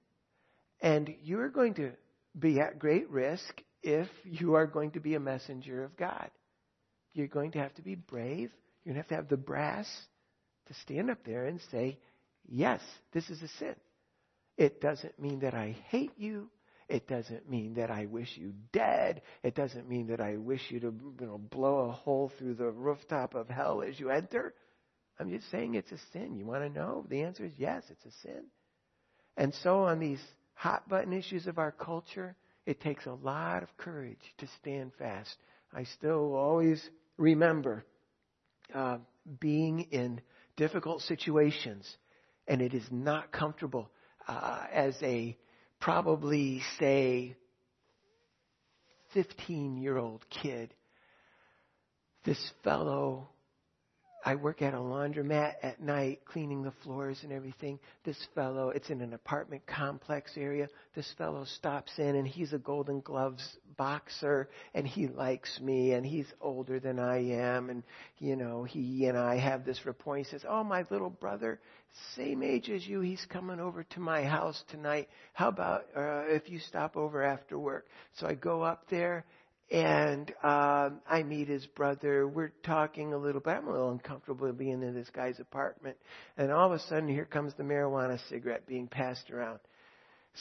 And 0.82 1.15
you're 1.24 1.50
going 1.50 1.75
to 1.75 1.91
be 2.38 2.60
at 2.60 2.79
great 2.79 3.10
risk 3.10 3.62
if 3.82 4.08
you 4.24 4.56
are 4.56 4.67
going 4.67 4.91
to 4.91 5.00
be 5.00 5.15
a 5.15 5.20
messenger 5.20 5.84
of 5.84 5.98
God. 5.98 6.29
You're 7.13 7.27
going 7.27 7.51
to 7.51 7.60
have 7.60 7.74
to 7.75 7.82
be 7.82 7.96
brave. 7.96 8.51
You're 8.84 8.94
going 8.94 8.96
to 8.96 9.01
have 9.01 9.08
to 9.08 9.15
have 9.15 9.29
the 9.29 9.38
brass 9.38 9.88
to 10.67 10.74
stand 10.82 11.10
up 11.10 11.20
there 11.25 11.46
and 11.46 11.60
say, 11.72 11.98
yes, 12.48 12.82
this 13.13 13.29
is 13.29 13.41
a 13.41 13.48
sin. 13.60 13.75
It 14.58 14.82
doesn't 14.82 15.20
mean 15.20 15.39
that 15.39 15.53
I 15.53 15.77
hate 15.88 16.13
you. 16.17 16.50
It 16.89 17.08
doesn't 17.08 17.50
mean 17.50 17.74
that 17.75 17.91
I 17.91 18.06
wish 18.06 18.29
you 18.38 18.53
dead. 18.72 19.22
It 19.44 19.56
doesn't 19.56 19.89
mean 19.89 20.08
that 20.08 20.22
I 20.22 20.38
wish 20.38 20.62
you 20.70 20.79
to 20.79 20.94
you 21.20 21.25
know, 21.25 21.38
blow 21.38 21.89
a 21.89 21.91
hole 21.91 22.32
through 22.38 22.56
the 22.56 22.72
rooftop 22.72 23.36
of 23.36 23.50
hell 23.50 23.82
as 23.82 24.00
you 24.00 24.10
enter. 24.10 24.53
I'm 25.20 25.29
just 25.29 25.50
saying 25.51 25.75
it's 25.75 25.91
a 25.91 25.98
sin. 26.13 26.36
You 26.38 26.46
want 26.46 26.63
to 26.63 26.70
know? 26.70 27.06
The 27.10 27.24
answer 27.24 27.46
is 27.46 27.51
yes, 27.58 27.84
it's 27.89 28.06
a 28.06 28.17
sin. 28.22 28.44
And 29.36 29.53
so 29.63 29.84
on 29.84 30.00
these 30.00 30.22
hot 30.53 30.88
button 30.88 31.12
issues 31.12 31.48
of 31.48 31.58
our 31.58 31.72
culture, 31.72 32.36
it 32.65 32.79
takes 32.79 33.06
a 33.06 33.13
lot 33.13 33.63
of 33.63 33.77
courage 33.77 34.34
to 34.38 34.48
stand 34.60 34.91
fast. 34.98 35.36
I 35.74 35.84
still 35.84 36.36
always 36.36 36.82
remember 37.17 37.86
uh, 38.74 39.00
being 39.39 39.82
in 39.91 40.22
difficult 40.56 41.01
situations, 41.01 41.88
and 42.48 42.62
it 42.62 42.74
is 42.74 42.86
not 42.91 43.32
comfortable 43.32 43.89
uh, 44.27 44.65
as 44.72 44.96
a 45.01 45.38
probably, 45.79 46.62
say, 46.79 47.36
15 49.13 49.77
year 49.77 49.98
old 49.98 50.25
kid. 50.29 50.74
This 52.25 52.51
fellow 52.63 53.29
I 54.27 54.36
work 54.36 54.62
at 54.62 54.74
a 54.74 54.77
laundromat 54.77 55.53
at 55.63 55.79
night 55.79 56.19
cleaning 56.25 56.62
the 56.62 56.74
floors 56.84 57.17
and 57.24 57.31
everything. 57.31 57.79
This 58.03 58.27
fellow, 58.36 58.72
it's 58.72 58.89
in 58.89 59.00
an 59.00 59.13
apartment 59.13 59.65
complex 59.65 60.34
area. 60.36 60.67
This 60.93 61.10
fellow 61.17 61.46
stops 61.46 61.93
in 61.98 62.13
and 62.17 62.27
he's 62.27 62.51
a 62.51 62.57
Golden 62.57 63.00
Gloves 63.00 63.55
boxer 63.77 64.50
and 64.74 64.86
he 64.86 65.07
likes 65.07 65.62
me 65.62 65.93
and 65.93 66.05
he's 66.05 66.27
older 66.41 66.77
than 66.77 67.00
I 67.00 67.19
am 67.19 67.69
and 67.69 67.84
you 68.17 68.36
know, 68.36 68.65
he 68.65 69.05
and 69.05 69.17
I 69.17 69.38
have 69.38 69.63
this 69.63 69.86
rapport. 69.86 70.17
He 70.17 70.25
says, 70.25 70.43
"Oh, 70.46 70.62
my 70.62 70.84
little 70.89 71.10
brother, 71.10 71.62
same 72.17 72.43
age 72.43 72.69
as 72.69 72.86
you, 72.86 73.00
he's 73.00 73.25
coming 73.29 73.62
over 73.62 73.84
to 73.84 74.00
my 74.01 74.25
house 74.25 74.62
tonight. 74.69 75.07
How 75.31 75.48
about 75.48 75.86
uh, 75.96 76.24
if 76.27 76.50
you 76.50 76.60
stop 76.60 76.98
over 76.98 77.24
after 77.24 77.57
work?" 77.57 77.88
So 78.17 78.27
I 78.27 78.34
go 78.34 78.62
up 78.62 78.89
there 78.89 79.24
and 79.69 80.31
um, 80.43 81.01
I 81.09 81.24
meet 81.25 81.50
his 81.50 81.65
brother. 81.67 82.25
We're 82.25 82.53
talking 82.63 83.13
a 83.13 83.17
little 83.17 83.41
bit. 83.41 83.55
I'm 83.55 83.67
a 83.67 83.71
little 83.71 83.91
uncomfortable 83.91 84.51
being 84.53 84.81
in 84.81 84.93
this 84.93 85.09
guy's 85.09 85.39
apartment. 85.39 85.97
And 86.38 86.51
all 86.51 86.67
of 86.67 86.71
a 86.71 86.79
sudden, 86.88 87.09
here 87.09 87.25
comes 87.25 87.53
the 87.55 87.63
marijuana 87.63 88.17
cigarette 88.29 88.65
being 88.65 88.88
passed 88.88 89.29
around. 89.29 89.59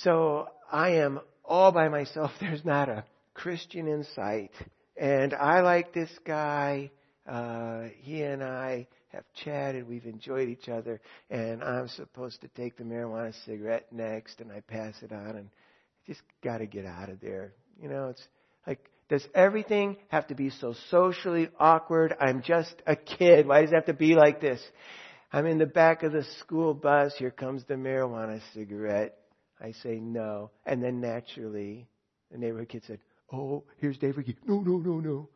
So 0.03 0.49
I 0.71 0.91
am 0.91 1.21
all 1.45 1.73
by 1.73 1.89
myself. 1.89 2.31
There's 2.41 2.65
not 2.65 2.89
a 2.89 3.05
Christian 3.35 3.89
in 3.89 4.05
sight. 4.15 4.53
And 4.97 5.35
I 5.35 5.61
like 5.61 5.93
this 5.93 6.11
guy. 6.25 6.93
Uh, 7.27 7.89
he 8.03 8.23
and 8.23 8.45
I 8.45 8.87
have 9.09 9.25
chatted. 9.45 9.89
We've 9.89 10.07
enjoyed 10.07 10.49
each 10.49 10.69
other. 10.69 11.01
And 11.31 11.65
I'm 11.65 11.89
supposed 11.89 12.43
to 12.43 12.49
take 12.49 12.77
the 12.77 12.85
marijuana 12.85 13.35
cigarette 13.45 13.87
next. 13.91 14.41
And 14.41 14.53
I 14.53 14.61
pass 14.61 14.95
it 15.03 15.11
on. 15.11 15.31
And 15.31 15.49
I 15.49 16.07
just 16.07 16.23
got 16.45 16.59
to 16.59 16.67
get 16.67 16.87
out 16.87 17.09
of 17.09 17.21
there. 17.21 17.55
You 17.83 17.89
know, 17.89 18.11
it's 18.11 18.23
like 18.69 18.89
does 19.09 19.27
everything 19.35 19.97
have 20.09 20.27
to 20.29 20.35
be 20.35 20.51
so 20.51 20.75
socially 20.91 21.49
awkward? 21.59 22.15
I'm 22.19 22.43
just 22.43 22.75
a 22.87 22.97
kid. 22.97 23.47
Why 23.47 23.63
does 23.63 23.71
it 23.71 23.77
have 23.77 23.87
to 23.87 23.95
be 23.95 24.15
like 24.15 24.41
this? 24.41 24.61
I'm 25.33 25.47
in 25.47 25.59
the 25.59 25.67
back 25.67 26.03
of 26.03 26.13
the 26.13 26.25
school 26.41 26.75
bus. 26.75 27.15
Here 27.17 27.31
comes 27.31 27.65
the 27.65 27.75
marijuana 27.75 28.41
cigarette. 28.53 29.17
I 29.61 29.73
say 29.73 30.01
no. 30.01 30.51
And 30.65 30.83
then 30.83 31.01
naturally, 31.01 31.87
the 32.31 32.39
neighborhood 32.39 32.69
kid 32.69 32.83
said, 32.87 32.99
Oh, 33.33 33.65
here's 33.79 33.99
David. 33.99 34.37
No, 34.47 34.61
no, 34.61 34.79
no, 34.79 35.01
no. 35.01 35.29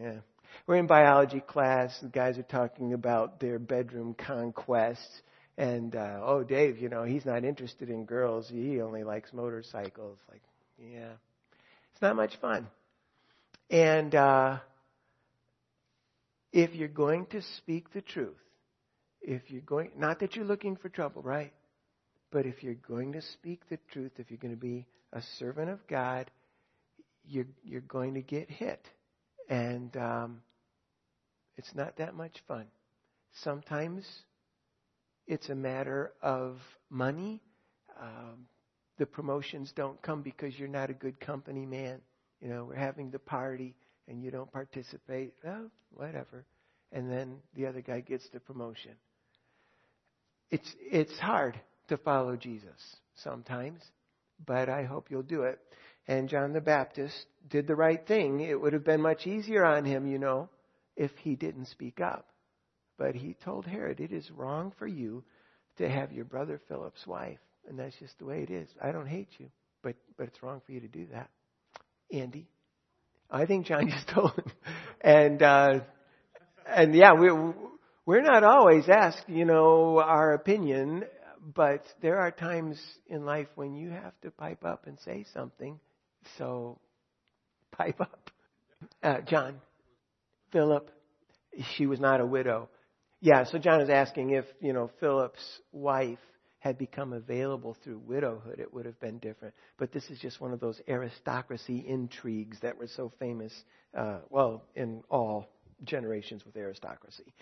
Yeah. 0.00 0.18
We're 0.66 0.76
in 0.76 0.86
biology 0.86 1.40
class. 1.40 1.98
The 2.00 2.08
guys 2.08 2.38
are 2.38 2.42
talking 2.42 2.92
about 2.92 3.40
their 3.40 3.58
bedroom 3.58 4.14
conquests. 4.14 5.22
And, 5.56 5.94
uh, 5.96 6.20
oh, 6.22 6.42
Dave, 6.42 6.78
you 6.78 6.88
know, 6.88 7.04
he's 7.04 7.24
not 7.24 7.44
interested 7.44 7.90
in 7.90 8.04
girls. 8.04 8.48
He 8.48 8.80
only 8.80 9.04
likes 9.04 9.32
motorcycles. 9.32 10.18
Like, 10.30 10.42
yeah. 10.78 11.12
It's 11.92 12.02
not 12.02 12.16
much 12.16 12.36
fun. 12.40 12.68
And 13.70 14.14
uh, 14.14 14.58
if 16.52 16.74
you're 16.74 16.88
going 16.88 17.26
to 17.26 17.42
speak 17.56 17.92
the 17.92 18.00
truth, 18.00 18.36
if 19.20 19.50
you're 19.50 19.60
going, 19.60 19.90
not 19.96 20.20
that 20.20 20.36
you're 20.36 20.44
looking 20.44 20.76
for 20.76 20.88
trouble, 20.88 21.22
right? 21.22 21.52
But 22.30 22.46
if 22.46 22.62
you're 22.62 22.74
going 22.74 23.12
to 23.12 23.22
speak 23.22 23.68
the 23.68 23.78
truth, 23.92 24.12
if 24.18 24.30
you're 24.30 24.38
going 24.38 24.54
to 24.54 24.60
be 24.60 24.86
a 25.12 25.22
servant 25.38 25.70
of 25.70 25.86
God, 25.86 26.30
you're, 27.26 27.46
you're 27.62 27.80
going 27.82 28.14
to 28.14 28.22
get 28.22 28.50
hit. 28.50 28.86
And 29.48 29.96
um, 29.96 30.42
it's 31.56 31.74
not 31.74 31.96
that 31.96 32.14
much 32.14 32.36
fun. 32.46 32.66
Sometimes 33.42 34.06
it's 35.26 35.48
a 35.48 35.54
matter 35.54 36.12
of 36.22 36.56
money. 36.90 37.42
Um, 38.00 38.46
the 38.98 39.06
promotions 39.06 39.72
don't 39.74 40.00
come 40.02 40.22
because 40.22 40.58
you're 40.58 40.68
not 40.68 40.90
a 40.90 40.94
good 40.94 41.20
company 41.20 41.66
man. 41.66 42.00
You 42.40 42.48
know, 42.48 42.64
we're 42.64 42.76
having 42.76 43.10
the 43.10 43.18
party 43.18 43.74
and 44.06 44.22
you 44.22 44.30
don't 44.30 44.52
participate. 44.52 45.34
Well, 45.44 45.70
whatever. 45.92 46.44
And 46.92 47.10
then 47.10 47.36
the 47.54 47.66
other 47.66 47.80
guy 47.80 48.00
gets 48.00 48.28
the 48.32 48.40
promotion. 48.40 48.92
It's 50.50 50.74
it's 50.80 51.18
hard 51.18 51.60
to 51.88 51.98
follow 51.98 52.36
Jesus 52.36 52.96
sometimes, 53.16 53.80
but 54.46 54.68
I 54.68 54.84
hope 54.84 55.10
you'll 55.10 55.22
do 55.22 55.42
it. 55.42 55.58
And 56.06 56.28
John 56.28 56.54
the 56.54 56.60
Baptist 56.60 57.14
did 57.50 57.66
the 57.66 57.76
right 57.76 58.06
thing. 58.06 58.40
It 58.40 58.58
would 58.58 58.72
have 58.72 58.84
been 58.84 59.02
much 59.02 59.26
easier 59.26 59.64
on 59.64 59.84
him, 59.84 60.06
you 60.06 60.18
know, 60.18 60.48
if 60.96 61.10
he 61.20 61.36
didn't 61.36 61.66
speak 61.66 62.00
up. 62.00 62.26
But 62.96 63.14
he 63.14 63.36
told 63.44 63.66
Herod, 63.66 64.00
it 64.00 64.10
is 64.10 64.30
wrong 64.30 64.72
for 64.78 64.86
you 64.86 65.22
to 65.76 65.88
have 65.88 66.12
your 66.12 66.24
brother 66.24 66.60
Philip's 66.66 67.06
wife. 67.06 67.38
And 67.68 67.78
that's 67.78 67.96
just 68.00 68.18
the 68.18 68.24
way 68.24 68.42
it 68.42 68.50
is. 68.50 68.68
I 68.82 68.90
don't 68.90 69.06
hate 69.06 69.28
you, 69.38 69.50
but, 69.82 69.96
but 70.16 70.28
it's 70.28 70.42
wrong 70.42 70.62
for 70.64 70.72
you 70.72 70.80
to 70.80 70.88
do 70.88 71.06
that. 71.12 71.28
Andy. 72.12 72.48
I 73.30 73.46
think 73.46 73.66
John 73.66 73.88
just 73.90 74.08
told 74.08 74.32
him. 74.32 74.52
And, 75.00 75.42
uh, 75.42 75.80
and 76.66 76.94
yeah, 76.94 77.12
we, 77.14 77.30
we're 78.06 78.22
not 78.22 78.44
always 78.44 78.88
asked, 78.88 79.28
you 79.28 79.44
know, 79.44 79.98
our 79.98 80.32
opinion, 80.32 81.04
but 81.54 81.82
there 82.02 82.18
are 82.18 82.30
times 82.30 82.80
in 83.06 83.24
life 83.24 83.48
when 83.54 83.74
you 83.74 83.90
have 83.90 84.18
to 84.22 84.30
pipe 84.30 84.64
up 84.64 84.86
and 84.86 84.98
say 85.00 85.24
something. 85.34 85.78
So, 86.36 86.78
pipe 87.72 88.00
up. 88.00 88.30
Uh, 89.02 89.20
John, 89.22 89.56
Philip, 90.52 90.90
she 91.74 91.86
was 91.86 92.00
not 92.00 92.20
a 92.20 92.26
widow. 92.26 92.68
Yeah, 93.20 93.44
so 93.44 93.58
John 93.58 93.80
is 93.80 93.90
asking 93.90 94.30
if, 94.30 94.44
you 94.60 94.72
know, 94.72 94.90
Philip's 95.00 95.60
wife 95.72 96.18
had 96.60 96.76
become 96.76 97.12
available 97.12 97.76
through 97.84 97.98
widowhood, 97.98 98.58
it 98.58 98.72
would 98.72 98.84
have 98.84 98.98
been 99.00 99.18
different. 99.18 99.54
But 99.78 99.92
this 99.92 100.04
is 100.10 100.18
just 100.18 100.40
one 100.40 100.52
of 100.52 100.60
those 100.60 100.80
aristocracy 100.88 101.84
intrigues 101.86 102.58
that 102.62 102.76
were 102.76 102.88
so 102.88 103.12
famous, 103.18 103.52
uh, 103.96 104.18
well, 104.28 104.64
in 104.74 105.02
all 105.08 105.48
generations 105.84 106.44
with 106.44 106.56
aristocracy. 106.56 107.32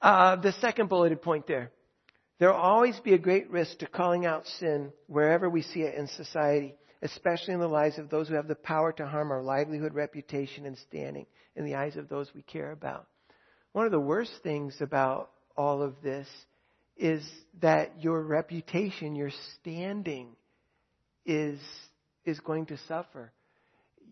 Uh, 0.00 0.36
the 0.36 0.52
second 0.52 0.88
bulleted 0.88 1.20
point 1.20 1.46
there. 1.46 1.70
There 2.38 2.48
will 2.48 2.56
always 2.56 2.98
be 3.00 3.14
a 3.14 3.18
great 3.18 3.50
risk 3.50 3.78
to 3.78 3.86
calling 3.86 4.24
out 4.24 4.46
sin 4.46 4.92
wherever 5.08 5.50
we 5.50 5.62
see 5.62 5.80
it 5.80 5.96
in 5.96 6.06
society, 6.06 6.74
especially 7.02 7.54
in 7.54 7.60
the 7.60 7.68
lives 7.68 7.98
of 7.98 8.08
those 8.08 8.28
who 8.28 8.34
have 8.34 8.48
the 8.48 8.54
power 8.54 8.92
to 8.92 9.06
harm 9.06 9.32
our 9.32 9.42
livelihood, 9.42 9.92
reputation, 9.92 10.64
and 10.64 10.78
standing 10.78 11.26
in 11.56 11.64
the 11.64 11.74
eyes 11.74 11.96
of 11.96 12.08
those 12.08 12.30
we 12.34 12.42
care 12.42 12.70
about. 12.70 13.06
One 13.72 13.86
of 13.86 13.92
the 13.92 14.00
worst 14.00 14.32
things 14.42 14.76
about 14.80 15.30
all 15.56 15.82
of 15.82 15.96
this 16.02 16.28
is 16.98 17.24
that 17.60 18.02
your 18.02 18.20
reputation, 18.20 19.14
your 19.14 19.30
standing 19.54 20.34
is, 21.24 21.60
is 22.24 22.40
going 22.40 22.66
to 22.66 22.78
suffer. 22.88 23.32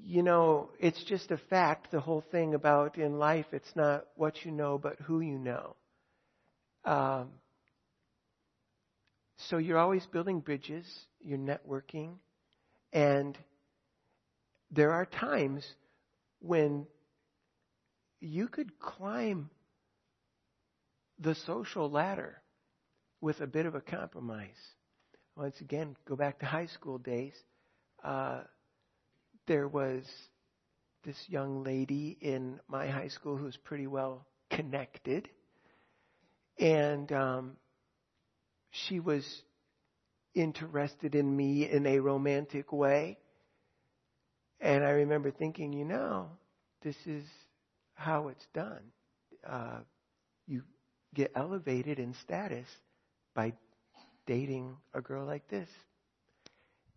You 0.04 0.22
know, 0.22 0.70
it's 0.78 1.02
just 1.04 1.30
a 1.32 1.38
fact, 1.50 1.90
the 1.90 2.00
whole 2.00 2.24
thing 2.30 2.54
about 2.54 2.96
in 2.96 3.18
life, 3.18 3.46
it's 3.52 3.74
not 3.74 4.06
what 4.14 4.44
you 4.44 4.52
know, 4.52 4.78
but 4.78 5.00
who 5.00 5.20
you 5.20 5.38
know. 5.38 5.74
Um, 6.84 7.30
so 9.48 9.58
you're 9.58 9.78
always 9.78 10.06
building 10.06 10.40
bridges, 10.40 10.86
you're 11.20 11.38
networking, 11.38 12.14
and 12.92 13.36
there 14.70 14.92
are 14.92 15.06
times 15.06 15.66
when 16.40 16.86
you 18.20 18.46
could 18.46 18.78
climb 18.78 19.50
the 21.18 21.34
social 21.46 21.90
ladder 21.90 22.40
with 23.26 23.40
a 23.40 23.46
bit 23.46 23.66
of 23.66 23.74
a 23.74 23.80
compromise. 23.80 24.62
Once 25.34 25.60
again, 25.60 25.96
go 26.08 26.14
back 26.14 26.38
to 26.38 26.46
high 26.46 26.66
school 26.66 26.96
days. 26.96 27.34
Uh, 28.04 28.42
there 29.48 29.66
was 29.66 30.04
this 31.04 31.16
young 31.26 31.64
lady 31.64 32.16
in 32.20 32.60
my 32.68 32.86
high 32.86 33.08
school 33.08 33.36
who 33.36 33.46
was 33.46 33.56
pretty 33.56 33.88
well 33.88 34.24
connected. 34.48 35.28
And 36.60 37.10
um, 37.10 37.56
she 38.70 39.00
was 39.00 39.26
interested 40.32 41.16
in 41.16 41.36
me 41.36 41.68
in 41.68 41.84
a 41.84 41.98
romantic 41.98 42.72
way. 42.72 43.18
And 44.60 44.84
I 44.84 44.90
remember 44.90 45.32
thinking, 45.32 45.72
you 45.72 45.84
know, 45.84 46.28
this 46.84 46.96
is 47.06 47.24
how 47.94 48.28
it's 48.28 48.46
done. 48.54 48.84
Uh, 49.44 49.80
you 50.46 50.62
get 51.12 51.32
elevated 51.34 51.98
in 51.98 52.14
status 52.22 52.68
by 53.36 53.52
dating 54.26 54.76
a 54.92 55.00
girl 55.00 55.24
like 55.24 55.48
this. 55.48 55.68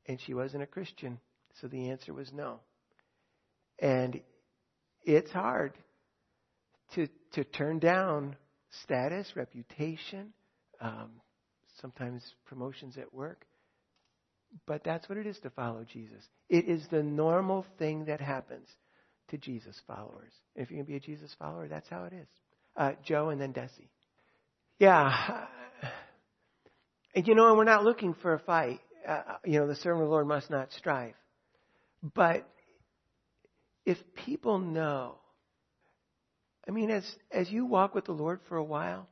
And 0.08 0.19
she 0.25 0.34
wasn't 0.34 0.63
a 0.63 0.67
Christian, 0.67 1.19
so 1.62 1.67
the 1.67 1.91
answer 1.91 2.13
was 2.13 2.31
no. 2.34 2.62
And 3.77 4.19
it's 5.03 5.29
hard 5.29 5.74
to 6.96 7.08
to 7.34 7.43
turn 7.43 7.77
down 7.77 8.36
status, 8.84 9.31
reputation, 9.36 10.34
um, 10.81 11.12
sometimes 11.79 12.24
promotions 12.46 12.98
at 12.98 13.13
work. 13.13 13.46
But 14.65 14.84
that's 14.84 15.08
what 15.08 15.19
it 15.19 15.27
is 15.27 15.38
to 15.39 15.51
follow 15.51 15.86
Jesus. 15.91 16.25
It 16.50 16.65
is 16.65 16.84
the 16.89 17.03
normal 17.03 17.65
thing 17.77 18.05
that 18.05 18.19
happens 18.19 18.67
to 19.29 19.38
Jesus 19.38 19.79
followers. 19.86 20.31
If 20.55 20.72
you 20.72 20.77
can 20.77 20.86
be 20.86 20.96
a 20.96 21.00
Jesus 21.00 21.36
follower, 21.38 21.67
that's 21.67 21.88
how 21.88 22.05
it 22.05 22.13
is. 22.13 22.27
Uh, 22.75 22.93
Joe 23.03 23.29
and 23.29 23.39
then 23.39 23.53
Desi. 23.53 23.89
Yeah. 24.79 25.46
And 27.16 27.28
you 27.28 27.36
know, 27.36 27.50
and 27.50 27.58
we're 27.58 27.63
not 27.63 27.84
looking 27.84 28.13
for 28.22 28.34
a 28.34 28.39
fight. 28.39 28.80
Uh, 29.08 29.22
you 29.46 29.60
know, 29.60 29.68
the 29.68 29.75
servant 29.75 30.04
of 30.04 30.10
the 30.10 30.12
Lord 30.12 30.28
must 30.28 30.50
not 30.50 30.72
strive. 30.74 31.13
But 32.13 32.48
if 33.86 33.98
people 34.25 34.60
know, 34.60 35.16
I 36.68 36.72
mean, 36.72 36.92
as, 36.92 37.04
as 37.32 37.50
you 37.50 37.66
walk 37.66 37.96
with 37.96 38.06
the 38.06 38.12
Lord 38.12 38.39
for 38.48 38.58
a 38.58 38.63
while, 38.63 39.08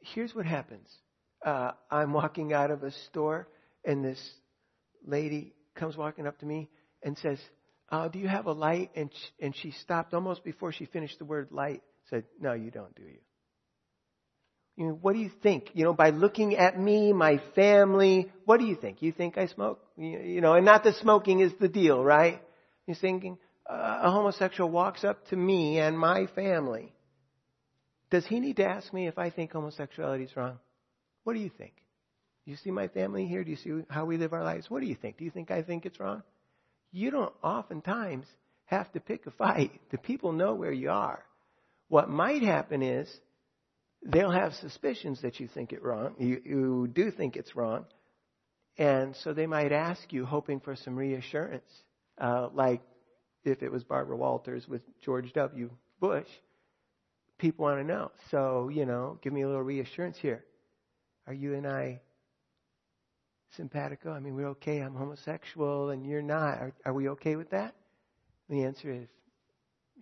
here's 0.00 0.34
what 0.34 0.46
happens. 0.46 0.88
Uh, 1.44 1.72
I'm 1.90 2.12
walking 2.12 2.52
out 2.52 2.70
of 2.70 2.82
a 2.82 2.90
store, 3.08 3.48
and 3.84 4.04
this 4.04 4.20
lady 5.06 5.54
comes 5.76 5.96
walking 5.96 6.26
up 6.26 6.38
to 6.40 6.46
me 6.46 6.68
and 7.02 7.16
says, 7.18 7.38
uh, 7.90 8.08
Do 8.08 8.18
you 8.18 8.26
have 8.26 8.46
a 8.46 8.52
light? 8.52 8.90
And 8.96 9.10
she, 9.12 9.44
and 9.44 9.54
she 9.56 9.70
stopped 9.70 10.12
almost 10.12 10.42
before 10.42 10.72
she 10.72 10.86
finished 10.86 11.18
the 11.18 11.24
word 11.24 11.48
light, 11.52 11.82
said, 12.10 12.24
No, 12.40 12.52
you 12.52 12.70
don't, 12.70 12.94
do 12.96 13.02
you? 13.02 13.18
You 14.76 14.88
know, 14.88 14.98
what 15.00 15.14
do 15.14 15.18
you 15.18 15.30
think? 15.42 15.70
You 15.72 15.84
know, 15.84 15.94
by 15.94 16.10
looking 16.10 16.56
at 16.56 16.78
me, 16.78 17.12
my 17.12 17.40
family, 17.54 18.30
what 18.44 18.60
do 18.60 18.66
you 18.66 18.76
think? 18.76 19.00
You 19.00 19.10
think 19.10 19.38
I 19.38 19.46
smoke? 19.46 19.80
You 19.96 20.40
know, 20.42 20.52
and 20.52 20.66
not 20.66 20.84
that 20.84 20.96
smoking 20.96 21.40
is 21.40 21.52
the 21.58 21.68
deal, 21.68 22.04
right? 22.04 22.42
You're 22.86 22.96
thinking, 22.96 23.38
uh, 23.68 24.00
a 24.02 24.10
homosexual 24.10 24.70
walks 24.70 25.02
up 25.02 25.26
to 25.28 25.36
me 25.36 25.78
and 25.78 25.98
my 25.98 26.26
family, 26.34 26.92
does 28.10 28.26
he 28.26 28.38
need 28.38 28.56
to 28.56 28.66
ask 28.66 28.92
me 28.92 29.08
if 29.08 29.18
I 29.18 29.30
think 29.30 29.52
homosexuality 29.52 30.24
is 30.24 30.36
wrong? 30.36 30.58
What 31.24 31.32
do 31.32 31.40
you 31.40 31.50
think? 31.56 31.72
You 32.44 32.56
see 32.56 32.70
my 32.70 32.88
family 32.88 33.26
here? 33.26 33.42
Do 33.42 33.50
you 33.50 33.56
see 33.56 33.82
how 33.88 34.04
we 34.04 34.18
live 34.18 34.32
our 34.32 34.44
lives? 34.44 34.70
What 34.70 34.80
do 34.80 34.86
you 34.86 34.94
think? 34.94 35.16
Do 35.16 35.24
you 35.24 35.30
think 35.30 35.50
I 35.50 35.62
think 35.62 35.84
it's 35.86 35.98
wrong? 35.98 36.22
You 36.92 37.10
don't 37.10 37.32
oftentimes 37.42 38.26
have 38.66 38.92
to 38.92 39.00
pick 39.00 39.26
a 39.26 39.32
fight. 39.32 39.72
The 39.90 39.98
people 39.98 40.32
know 40.32 40.54
where 40.54 40.72
you 40.72 40.90
are. 40.90 41.24
What 41.88 42.08
might 42.08 42.42
happen 42.42 42.82
is 42.82 43.08
they'll 44.06 44.30
have 44.30 44.54
suspicions 44.54 45.22
that 45.22 45.40
you 45.40 45.48
think 45.48 45.72
it 45.72 45.82
wrong. 45.82 46.14
You, 46.18 46.40
you 46.44 46.90
do 46.92 47.10
think 47.10 47.36
it's 47.36 47.56
wrong. 47.56 47.86
And 48.78 49.16
so 49.16 49.32
they 49.32 49.46
might 49.46 49.72
ask 49.72 50.12
you, 50.12 50.24
hoping 50.24 50.60
for 50.60 50.76
some 50.76 50.96
reassurance, 50.96 51.70
uh, 52.18 52.48
like 52.52 52.82
if 53.44 53.62
it 53.62 53.72
was 53.72 53.84
Barbara 53.84 54.16
Walters 54.16 54.66
with 54.68 54.82
George 55.04 55.32
W. 55.32 55.70
Bush, 55.98 56.28
people 57.38 57.64
want 57.64 57.80
to 57.80 57.84
know. 57.84 58.10
So, 58.30 58.68
you 58.68 58.84
know, 58.84 59.18
give 59.22 59.32
me 59.32 59.42
a 59.42 59.46
little 59.46 59.62
reassurance 59.62 60.18
here. 60.18 60.44
Are 61.26 61.34
you 61.34 61.54
and 61.54 61.66
I 61.66 62.00
simpatico? 63.56 64.12
I 64.12 64.20
mean, 64.20 64.34
we're 64.34 64.48
okay. 64.50 64.80
I'm 64.80 64.94
homosexual 64.94 65.90
and 65.90 66.06
you're 66.06 66.22
not. 66.22 66.58
Are, 66.58 66.72
are 66.84 66.92
we 66.92 67.08
okay 67.10 67.36
with 67.36 67.50
that? 67.50 67.74
The 68.48 68.64
answer 68.64 68.90
is, 68.90 69.08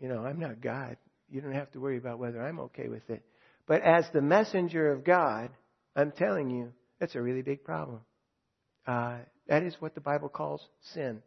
you 0.00 0.09
know, 0.09 0.24
I'm 0.24 0.40
not 0.40 0.61
God. 0.61 0.96
You 1.31 1.40
don't 1.40 1.55
have 1.55 1.70
to 1.72 1.81
worry 1.81 1.96
about 1.96 2.18
whether 2.18 2.42
I'm 2.42 2.59
okay 2.61 2.88
with 2.88 3.09
it. 3.09 3.22
But 3.66 3.83
as 3.83 4.07
the 4.12 4.20
messenger 4.20 4.92
of 4.92 5.05
God, 5.05 5.50
I'm 5.96 6.12
telling 6.12 6.50
you, 6.50 6.72
that's 7.00 7.14
a 7.14 7.22
really 7.22 7.42
big 7.42 7.64
problem. 7.64 8.00
Uh, 8.87 9.18
that 9.48 9.62
is 9.62 9.74
what 9.79 9.94
the 9.94 10.00
Bible 10.00 10.29
calls 10.29 10.66
sin. 10.92 11.22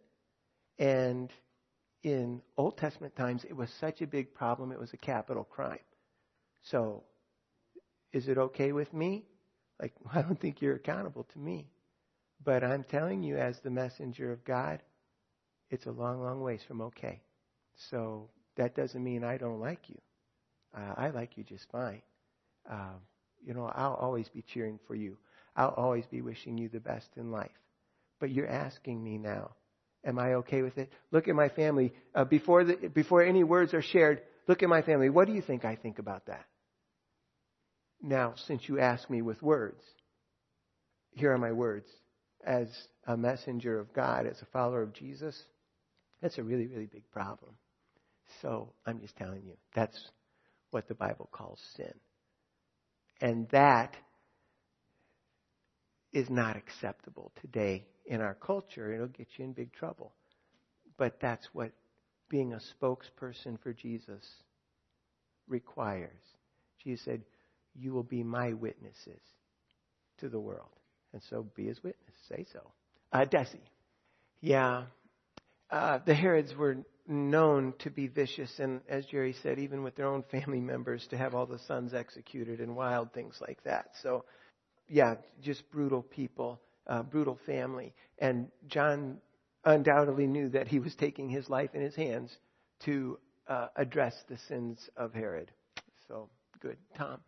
And 0.77 1.31
in 2.03 2.41
Old 2.57 2.77
Testament 2.77 3.15
times, 3.15 3.43
it 3.43 3.55
was 3.55 3.69
such 3.79 4.01
a 4.01 4.07
big 4.07 4.33
problem, 4.33 4.71
it 4.71 4.79
was 4.79 4.93
a 4.93 4.97
capital 4.97 5.43
crime. 5.43 5.79
So, 6.63 7.03
is 8.13 8.27
it 8.27 8.37
okay 8.37 8.71
with 8.71 8.93
me? 8.93 9.25
Like, 9.81 9.93
I 10.13 10.21
don't 10.21 10.39
think 10.39 10.61
you're 10.61 10.75
accountable 10.75 11.25
to 11.33 11.39
me. 11.39 11.67
But 12.43 12.63
I'm 12.63 12.83
telling 12.83 13.23
you, 13.23 13.37
as 13.37 13.59
the 13.63 13.71
messenger 13.71 14.31
of 14.31 14.45
God, 14.45 14.81
it's 15.71 15.87
a 15.87 15.91
long, 15.91 16.21
long 16.21 16.41
ways 16.41 16.61
from 16.67 16.81
okay. 16.81 17.21
So, 17.89 18.29
that 18.57 18.75
doesn't 18.75 19.03
mean 19.03 19.23
I 19.23 19.37
don't 19.37 19.59
like 19.59 19.89
you. 19.89 19.99
Uh, 20.75 20.93
I 20.97 21.09
like 21.09 21.37
you 21.37 21.43
just 21.43 21.65
fine. 21.71 22.01
Uh, 22.69 22.97
you 23.45 23.53
know, 23.53 23.71
I'll 23.73 23.93
always 23.93 24.27
be 24.29 24.43
cheering 24.53 24.79
for 24.87 24.95
you. 24.95 25.17
I'll 25.55 25.73
always 25.75 26.05
be 26.05 26.21
wishing 26.21 26.57
you 26.57 26.69
the 26.69 26.79
best 26.79 27.07
in 27.15 27.31
life. 27.31 27.49
But 28.19 28.31
you're 28.31 28.47
asking 28.47 29.03
me 29.03 29.17
now 29.17 29.51
Am 30.07 30.19
I 30.19 30.35
okay 30.35 30.61
with 30.61 30.77
it? 30.77 30.91
Look 31.11 31.27
at 31.27 31.35
my 31.35 31.49
family. 31.49 31.93
Uh, 32.15 32.23
before, 32.23 32.63
the, 32.63 32.75
before 32.87 33.23
any 33.23 33.43
words 33.43 33.73
are 33.73 33.81
shared, 33.81 34.21
look 34.47 34.63
at 34.63 34.69
my 34.69 34.81
family. 34.81 35.09
What 35.09 35.27
do 35.27 35.33
you 35.33 35.41
think 35.41 35.65
I 35.65 35.75
think 35.75 35.99
about 35.99 36.27
that? 36.27 36.45
Now, 38.01 38.35
since 38.47 38.69
you 38.69 38.79
ask 38.79 39.09
me 39.09 39.21
with 39.21 39.41
words, 39.41 39.81
here 41.11 41.33
are 41.33 41.37
my 41.37 41.51
words. 41.51 41.87
As 42.45 42.67
a 43.05 43.17
messenger 43.17 43.79
of 43.79 43.91
God, 43.91 44.27
as 44.27 44.41
a 44.41 44.45
follower 44.45 44.81
of 44.81 44.93
Jesus, 44.93 45.37
that's 46.21 46.37
a 46.37 46.43
really, 46.43 46.67
really 46.67 46.85
big 46.85 47.09
problem. 47.11 47.51
So 48.41 48.71
I'm 48.85 49.01
just 49.01 49.17
telling 49.17 49.43
you, 49.45 49.53
that's 49.75 49.99
what 50.71 50.87
the 50.87 50.95
Bible 50.95 51.27
calls 51.31 51.59
sin. 51.75 51.93
And 53.21 53.47
that 53.49 53.95
is 56.13 56.29
not 56.29 56.55
acceptable 56.55 57.31
today 57.41 57.85
in 58.05 58.21
our 58.21 58.35
culture. 58.35 58.93
It'll 58.93 59.07
get 59.07 59.27
you 59.37 59.45
in 59.45 59.53
big 59.53 59.73
trouble. 59.73 60.13
But 60.97 61.19
that's 61.19 61.47
what 61.53 61.71
being 62.29 62.53
a 62.53 62.59
spokesperson 62.81 63.59
for 63.61 63.73
Jesus 63.73 64.25
requires. 65.47 66.21
Jesus 66.83 67.05
said, 67.05 67.21
You 67.75 67.93
will 67.93 68.03
be 68.03 68.23
my 68.23 68.53
witnesses 68.53 69.21
to 70.19 70.29
the 70.29 70.39
world. 70.39 70.69
And 71.13 71.21
so 71.29 71.45
be 71.55 71.65
his 71.67 71.83
witness. 71.83 72.15
Say 72.29 72.45
so. 72.51 72.59
Uh, 73.11 73.25
Desi. 73.25 73.59
Yeah. 74.41 74.83
Uh, 75.71 75.99
the 76.05 76.13
Herods 76.13 76.55
were 76.55 76.77
known 77.07 77.73
to 77.79 77.89
be 77.89 78.07
vicious, 78.07 78.59
and 78.59 78.81
as 78.89 79.05
Jerry 79.05 79.35
said, 79.41 79.59
even 79.59 79.83
with 79.83 79.95
their 79.95 80.07
own 80.07 80.23
family 80.31 80.59
members, 80.59 81.07
to 81.09 81.17
have 81.17 81.33
all 81.33 81.45
the 81.45 81.59
sons 81.59 81.93
executed 81.93 82.59
and 82.59 82.75
wild 82.75 83.13
things 83.13 83.35
like 83.41 83.63
that. 83.63 83.91
So 84.03 84.25
yeah, 84.89 85.15
just 85.41 85.69
brutal 85.71 86.01
people, 86.01 86.59
uh, 86.87 87.03
brutal 87.03 87.39
family. 87.45 87.93
And 88.19 88.47
John 88.67 89.17
undoubtedly 89.65 90.27
knew 90.27 90.49
that 90.49 90.67
he 90.67 90.79
was 90.79 90.95
taking 90.95 91.29
his 91.29 91.49
life 91.49 91.71
in 91.73 91.81
his 91.81 91.95
hands 91.95 92.35
to 92.85 93.19
uh, 93.47 93.67
address 93.75 94.13
the 94.29 94.37
sins 94.47 94.89
of 94.95 95.13
Herod. 95.13 95.51
So, 96.07 96.29
good. 96.59 96.77
Tom? 96.97 97.19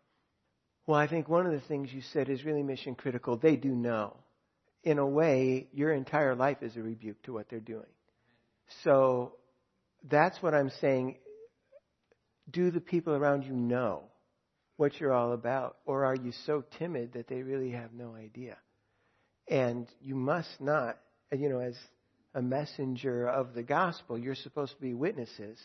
Well, 0.86 0.98
I 0.98 1.06
think 1.06 1.28
one 1.28 1.46
of 1.46 1.52
the 1.52 1.60
things 1.60 1.92
you 1.92 2.02
said 2.12 2.28
is 2.28 2.44
really 2.44 2.62
mission 2.62 2.94
critical. 2.94 3.36
They 3.36 3.56
do 3.56 3.68
know. 3.68 4.16
In 4.82 4.98
a 4.98 5.06
way, 5.06 5.68
your 5.72 5.92
entire 5.92 6.34
life 6.34 6.62
is 6.62 6.76
a 6.76 6.82
rebuke 6.82 7.22
to 7.24 7.34
what 7.34 7.50
they're 7.50 7.60
doing. 7.60 7.84
So, 8.82 9.34
that's 10.08 10.42
what 10.42 10.54
I'm 10.54 10.70
saying. 10.80 11.16
Do 12.50 12.70
the 12.70 12.80
people 12.80 13.14
around 13.14 13.44
you 13.44 13.52
know 13.52 14.04
what 14.76 14.98
you're 14.98 15.12
all 15.12 15.32
about? 15.32 15.76
Or 15.84 16.04
are 16.04 16.14
you 16.14 16.32
so 16.46 16.64
timid 16.78 17.12
that 17.12 17.28
they 17.28 17.42
really 17.42 17.70
have 17.72 17.92
no 17.92 18.14
idea? 18.14 18.56
And 19.48 19.88
you 20.00 20.14
must 20.14 20.60
not, 20.60 20.98
you 21.32 21.48
know, 21.48 21.60
as 21.60 21.76
a 22.34 22.42
messenger 22.42 23.26
of 23.26 23.54
the 23.54 23.62
gospel, 23.62 24.18
you're 24.18 24.34
supposed 24.34 24.74
to 24.74 24.80
be 24.80 24.94
witnesses. 24.94 25.58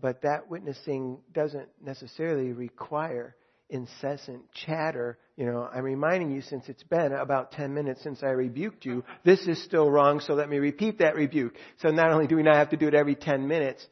But 0.00 0.22
that 0.22 0.50
witnessing 0.50 1.18
doesn't 1.32 1.68
necessarily 1.82 2.52
require 2.52 3.36
incessant 3.72 4.42
chatter. 4.52 5.18
You 5.36 5.46
know, 5.46 5.68
I'm 5.72 5.82
reminding 5.82 6.30
you 6.30 6.42
since 6.42 6.68
it's 6.68 6.82
been 6.84 7.12
about 7.12 7.52
10 7.52 7.72
minutes 7.72 8.02
since 8.02 8.22
I 8.22 8.28
rebuked 8.28 8.84
you, 8.84 9.02
this 9.24 9.40
is 9.48 9.62
still 9.64 9.90
wrong, 9.90 10.20
so 10.20 10.34
let 10.34 10.48
me 10.48 10.58
repeat 10.58 10.98
that 10.98 11.16
rebuke. 11.16 11.54
So 11.78 11.88
not 11.88 12.12
only 12.12 12.26
do 12.26 12.36
we 12.36 12.42
not 12.42 12.56
have 12.56 12.70
to 12.70 12.76
do 12.76 12.86
it 12.86 12.94
every 12.94 13.16
10 13.16 13.48
minutes, 13.48 13.84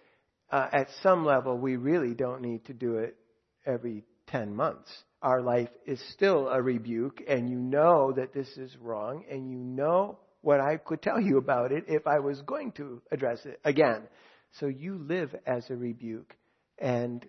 uh, 0.53 0.69
at 0.71 0.89
some 1.03 1.25
level 1.25 1.57
we 1.57 1.77
really 1.77 2.15
don't 2.15 2.43
need 2.43 2.67
to 2.67 2.75
do 2.75 2.99
it 2.99 3.17
every 3.67 4.05
10 4.29 4.55
months. 4.55 4.91
Our 5.23 5.41
life 5.41 5.71
is 5.87 6.01
still 6.13 6.49
a 6.49 6.61
rebuke, 6.63 7.23
and 7.27 7.49
you 7.49 7.57
know 7.57 8.13
that 8.13 8.33
this 8.33 8.49
is 8.57 8.77
wrong, 8.77 9.25
and 9.31 9.51
you 9.51 9.59
know 9.59 10.19
what 10.43 10.61
I 10.61 10.77
could 10.77 11.03
tell 11.03 11.21
you 11.21 11.39
about 11.39 11.73
it 11.73 11.85
if 11.89 12.07
I 12.07 12.21
was 12.21 12.41
going 12.43 12.73
to 12.73 13.03
address 13.11 13.45
it 13.45 13.61
again. 13.65 14.03
So 14.59 14.67
you 14.67 14.97
live 14.97 15.35
as 15.47 15.69
a 15.71 15.77
rebuke. 15.77 16.35
And 16.79 17.27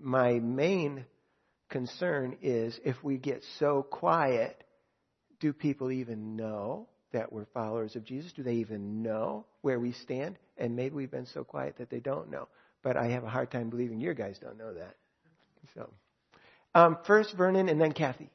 my 0.00 0.38
main 0.38 1.04
concern 1.68 2.36
is 2.42 2.78
if 2.84 3.02
we 3.02 3.18
get 3.18 3.42
so 3.58 3.82
quiet, 3.82 4.62
do 5.40 5.52
people 5.52 5.90
even 5.90 6.36
know 6.36 6.88
that 7.12 7.32
we're 7.32 7.46
followers 7.46 7.96
of 7.96 8.04
Jesus? 8.04 8.32
Do 8.32 8.42
they 8.42 8.54
even 8.54 9.02
know 9.02 9.46
where 9.62 9.78
we 9.78 9.92
stand? 9.92 10.38
And 10.56 10.76
maybe 10.76 10.94
we've 10.94 11.10
been 11.10 11.26
so 11.26 11.44
quiet 11.44 11.76
that 11.78 11.90
they 11.90 12.00
don't 12.00 12.30
know. 12.30 12.48
But 12.82 12.96
I 12.96 13.08
have 13.08 13.24
a 13.24 13.28
hard 13.28 13.50
time 13.50 13.70
believing 13.70 14.00
your 14.00 14.14
guys 14.14 14.38
don't 14.38 14.58
know 14.58 14.74
that. 14.74 14.94
So, 15.74 15.90
um, 16.74 16.98
first 17.06 17.34
Vernon 17.36 17.68
and 17.68 17.80
then 17.80 17.92
Kathy. 17.92 18.30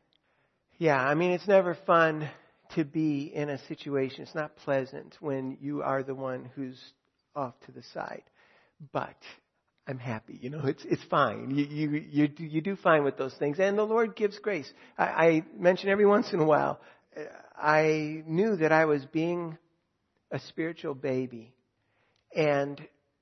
Yeah, 0.77 0.99
I 0.99 1.13
mean, 1.13 1.31
it's 1.31 1.47
never 1.47 1.75
fun 1.85 2.29
to 2.75 2.83
be 2.83 3.31
in 3.33 3.49
a 3.49 3.57
situation. 3.67 4.23
It's 4.23 4.35
not 4.35 4.55
pleasant 4.57 5.15
when 5.19 5.57
you 5.61 5.81
are 5.83 6.03
the 6.03 6.15
one 6.15 6.49
who's 6.55 6.79
off 7.35 7.53
to 7.65 7.71
the 7.71 7.83
side. 7.93 8.23
But 8.91 9.15
I'm 9.87 9.99
happy. 9.99 10.39
You 10.41 10.49
know, 10.49 10.61
it's 10.65 10.83
it's 10.85 11.03
fine. 11.09 11.51
You 11.51 11.65
you 11.65 12.05
you 12.09 12.27
do, 12.27 12.43
you 12.43 12.61
do 12.61 12.75
fine 12.77 13.03
with 13.03 13.17
those 13.17 13.33
things, 13.35 13.59
and 13.59 13.77
the 13.77 13.83
Lord 13.83 14.15
gives 14.15 14.39
grace. 14.39 14.71
I, 14.97 15.03
I 15.03 15.45
mention 15.57 15.89
every 15.89 16.05
once 16.05 16.31
in 16.31 16.39
a 16.39 16.45
while. 16.45 16.79
Uh, 17.15 17.23
I 17.57 18.23
knew 18.25 18.55
that 18.57 18.71
I 18.71 18.85
was 18.85 19.05
being 19.05 19.57
a 20.31 20.39
spiritual 20.39 20.95
baby, 20.95 21.53
and 22.35 22.81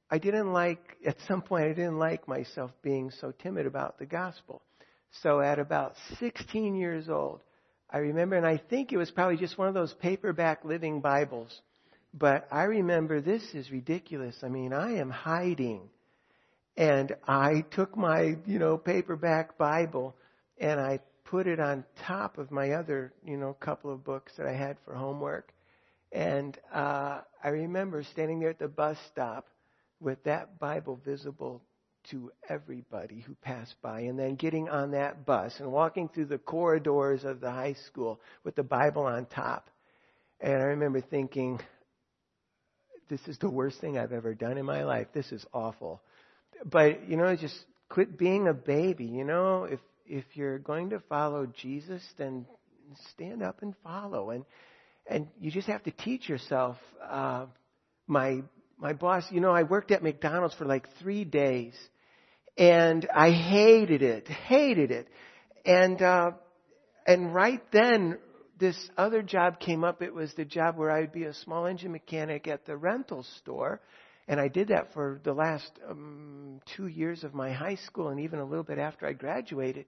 I 0.10 0.19
didn't 0.19 0.54
like 0.54 0.97
at 1.06 1.17
some 1.28 1.41
point 1.41 1.65
I 1.65 1.74
didn't 1.74 1.97
like 1.97 2.28
myself 2.28 2.71
being 2.84 3.12
so 3.19 3.32
timid 3.32 3.65
about 3.65 3.97
the 3.97 4.06
gospel. 4.06 4.62
So 5.24 5.41
at 5.41 5.60
about 5.60 5.95
16 6.19 6.76
years 6.76 7.10
old, 7.10 7.41
I 7.89 7.97
remember, 7.97 8.38
and 8.38 8.45
I 8.45 8.58
think 8.58 8.93
it 8.93 8.97
was 8.97 9.12
probably 9.12 9.38
just 9.38 9.58
one 9.58 9.67
of 9.67 9.74
those 9.74 9.93
paperback 9.93 10.63
living 10.63 11.02
Bibles. 11.02 11.62
But 12.13 12.47
I 12.52 12.63
remember 12.63 13.19
this 13.19 13.43
is 13.54 13.71
ridiculous. 13.71 14.36
I 14.43 14.47
mean, 14.47 14.74
I 14.74 14.97
am 14.97 15.10
hiding. 15.10 15.89
And 16.77 17.15
I 17.27 17.65
took 17.71 17.97
my, 17.97 18.38
you 18.45 18.60
know, 18.60 18.77
paperback 18.77 19.57
Bible 19.57 20.15
and 20.57 20.79
I 20.79 20.99
put 21.25 21.47
it 21.47 21.60
on 21.60 21.84
top 22.05 22.38
of 22.38 22.51
my 22.51 22.71
other, 22.71 23.13
you 23.25 23.38
know, 23.38 23.53
couple 23.53 23.91
of 23.91 24.03
books 24.03 24.34
that 24.38 24.47
I 24.47 24.53
had 24.53 24.77
for 24.86 24.93
homework. 24.93 25.53
And 26.12 26.57
uh, 26.73 27.21
I 27.43 27.49
remember 27.49 28.03
standing 28.03 28.39
there 28.39 28.49
at 28.49 28.60
the 28.60 28.67
bus 28.67 28.97
stop 29.12 29.47
with 29.99 30.23
that 30.23 30.60
Bible 30.60 30.99
visible 31.05 31.62
to 32.10 32.31
everybody 32.49 33.19
who 33.19 33.36
passed 33.36 33.75
by, 33.81 34.01
and 34.01 34.17
then 34.17 34.36
getting 34.36 34.67
on 34.69 34.91
that 34.91 35.23
bus 35.25 35.53
and 35.60 35.71
walking 35.71 36.10
through 36.10 36.25
the 36.25 36.39
corridors 36.39 37.23
of 37.23 37.39
the 37.39 37.51
high 37.51 37.75
school 37.88 38.19
with 38.43 38.55
the 38.55 38.63
Bible 38.63 39.03
on 39.03 39.25
top. 39.27 39.69
And 40.39 40.53
I 40.53 40.65
remember 40.65 41.01
thinking, 41.01 41.60
this 43.07 43.21
is 43.27 43.38
the 43.38 43.49
worst 43.49 43.79
thing 43.79 43.97
I've 43.97 44.13
ever 44.13 44.34
done 44.34 44.57
in 44.57 44.65
my 44.65 44.84
life. 44.84 45.07
This 45.13 45.31
is 45.31 45.45
awful. 45.53 46.01
But, 46.65 47.10
you 47.10 47.17
know, 47.17 47.36
just 47.36 47.58
quit 47.89 48.17
being 48.17 48.47
a 48.47 48.54
baby. 48.54 49.06
You 49.06 49.24
know, 49.24 49.63
if, 49.63 49.80
if 50.06 50.26
you're 50.34 50.60
going 50.60 50.91
to 50.91 51.00
follow 51.10 51.45
Jesus, 51.45 52.04
then 52.17 52.45
stand 53.13 53.41
up 53.41 53.62
and 53.62 53.74
follow. 53.84 54.30
And, 54.32 54.45
and 55.08 55.28
you 55.39 55.52
just 55.52 55.67
have 55.67 55.84
to 55.84 55.91
teach 55.91 56.30
yourself. 56.30 56.78
Uh, 57.04 57.45
my 58.08 58.41
my 58.78 58.93
boss, 58.93 59.24
you 59.30 59.41
know, 59.41 59.52
I 59.52 59.63
worked 59.63 59.91
at 59.91 60.02
McDonald's 60.02 60.56
for 60.56 60.65
like 60.65 60.88
three 61.00 61.24
days, 61.24 61.76
and 62.58 63.08
I 63.13 63.30
hated 63.30 64.02
it, 64.02 64.28
hated 64.28 64.89
it, 64.89 65.08
and 65.65 66.02
uh, 66.02 66.32
and 67.06 67.34
right 67.34 67.62
then 67.71 68.17
this 68.60 68.78
other 68.97 69.21
job 69.21 69.60
came 69.60 69.84
up. 69.84 70.02
It 70.02 70.13
was 70.13 70.34
the 70.36 70.45
job 70.45 70.78
where 70.78 70.91
I'd 70.91 71.12
be 71.12 71.26
a 71.26 71.34
small 71.34 71.67
engine 71.67 71.91
mechanic 71.91 72.47
at 72.47 72.65
the 72.65 72.76
rental 72.76 73.24
store, 73.39 73.82
and 74.32 74.39
I 74.39 74.48
did 74.48 74.70
that 74.70 74.94
for 74.94 75.20
the 75.26 75.34
last 75.34 75.70
um, 75.89 76.62
two 76.78 76.88
years 76.88 77.26
of 77.26 77.34
my 77.34 77.52
high 77.52 77.76
school, 77.76 78.08
and 78.08 78.22
even 78.22 78.39
a 78.39 78.46
little 78.46 78.63
bit 78.63 78.78
after 78.78 79.06
I 79.06 79.12
graduated. 79.12 79.88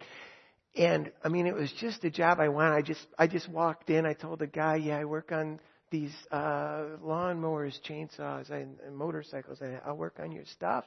And 0.76 1.14
I 1.24 1.30
mean, 1.30 1.48
it 1.48 1.56
was 1.56 1.72
just 1.80 2.04
a 2.04 2.12
job 2.12 2.42
I 2.42 2.50
wanted. 2.50 2.76
I 2.76 2.82
just 2.82 3.08
I 3.18 3.28
just 3.28 3.48
walked 3.48 3.90
in. 3.90 4.06
I 4.06 4.12
told 4.12 4.40
the 4.40 4.48
guy, 4.48 4.76
"Yeah, 4.76 4.98
I 4.98 5.06
work 5.06 5.32
on 5.32 5.62
these 5.92 6.12
uh, 6.30 6.98
lawnmowers, 7.02 7.80
chainsaws, 7.90 8.50
and, 8.50 8.80
and 8.86 8.98
motorcycles. 8.98 9.62
I, 9.62 9.80
I'll 9.88 9.96
work 9.96 10.20
on 10.20 10.34
your 10.34 10.44
stuff. 10.44 10.84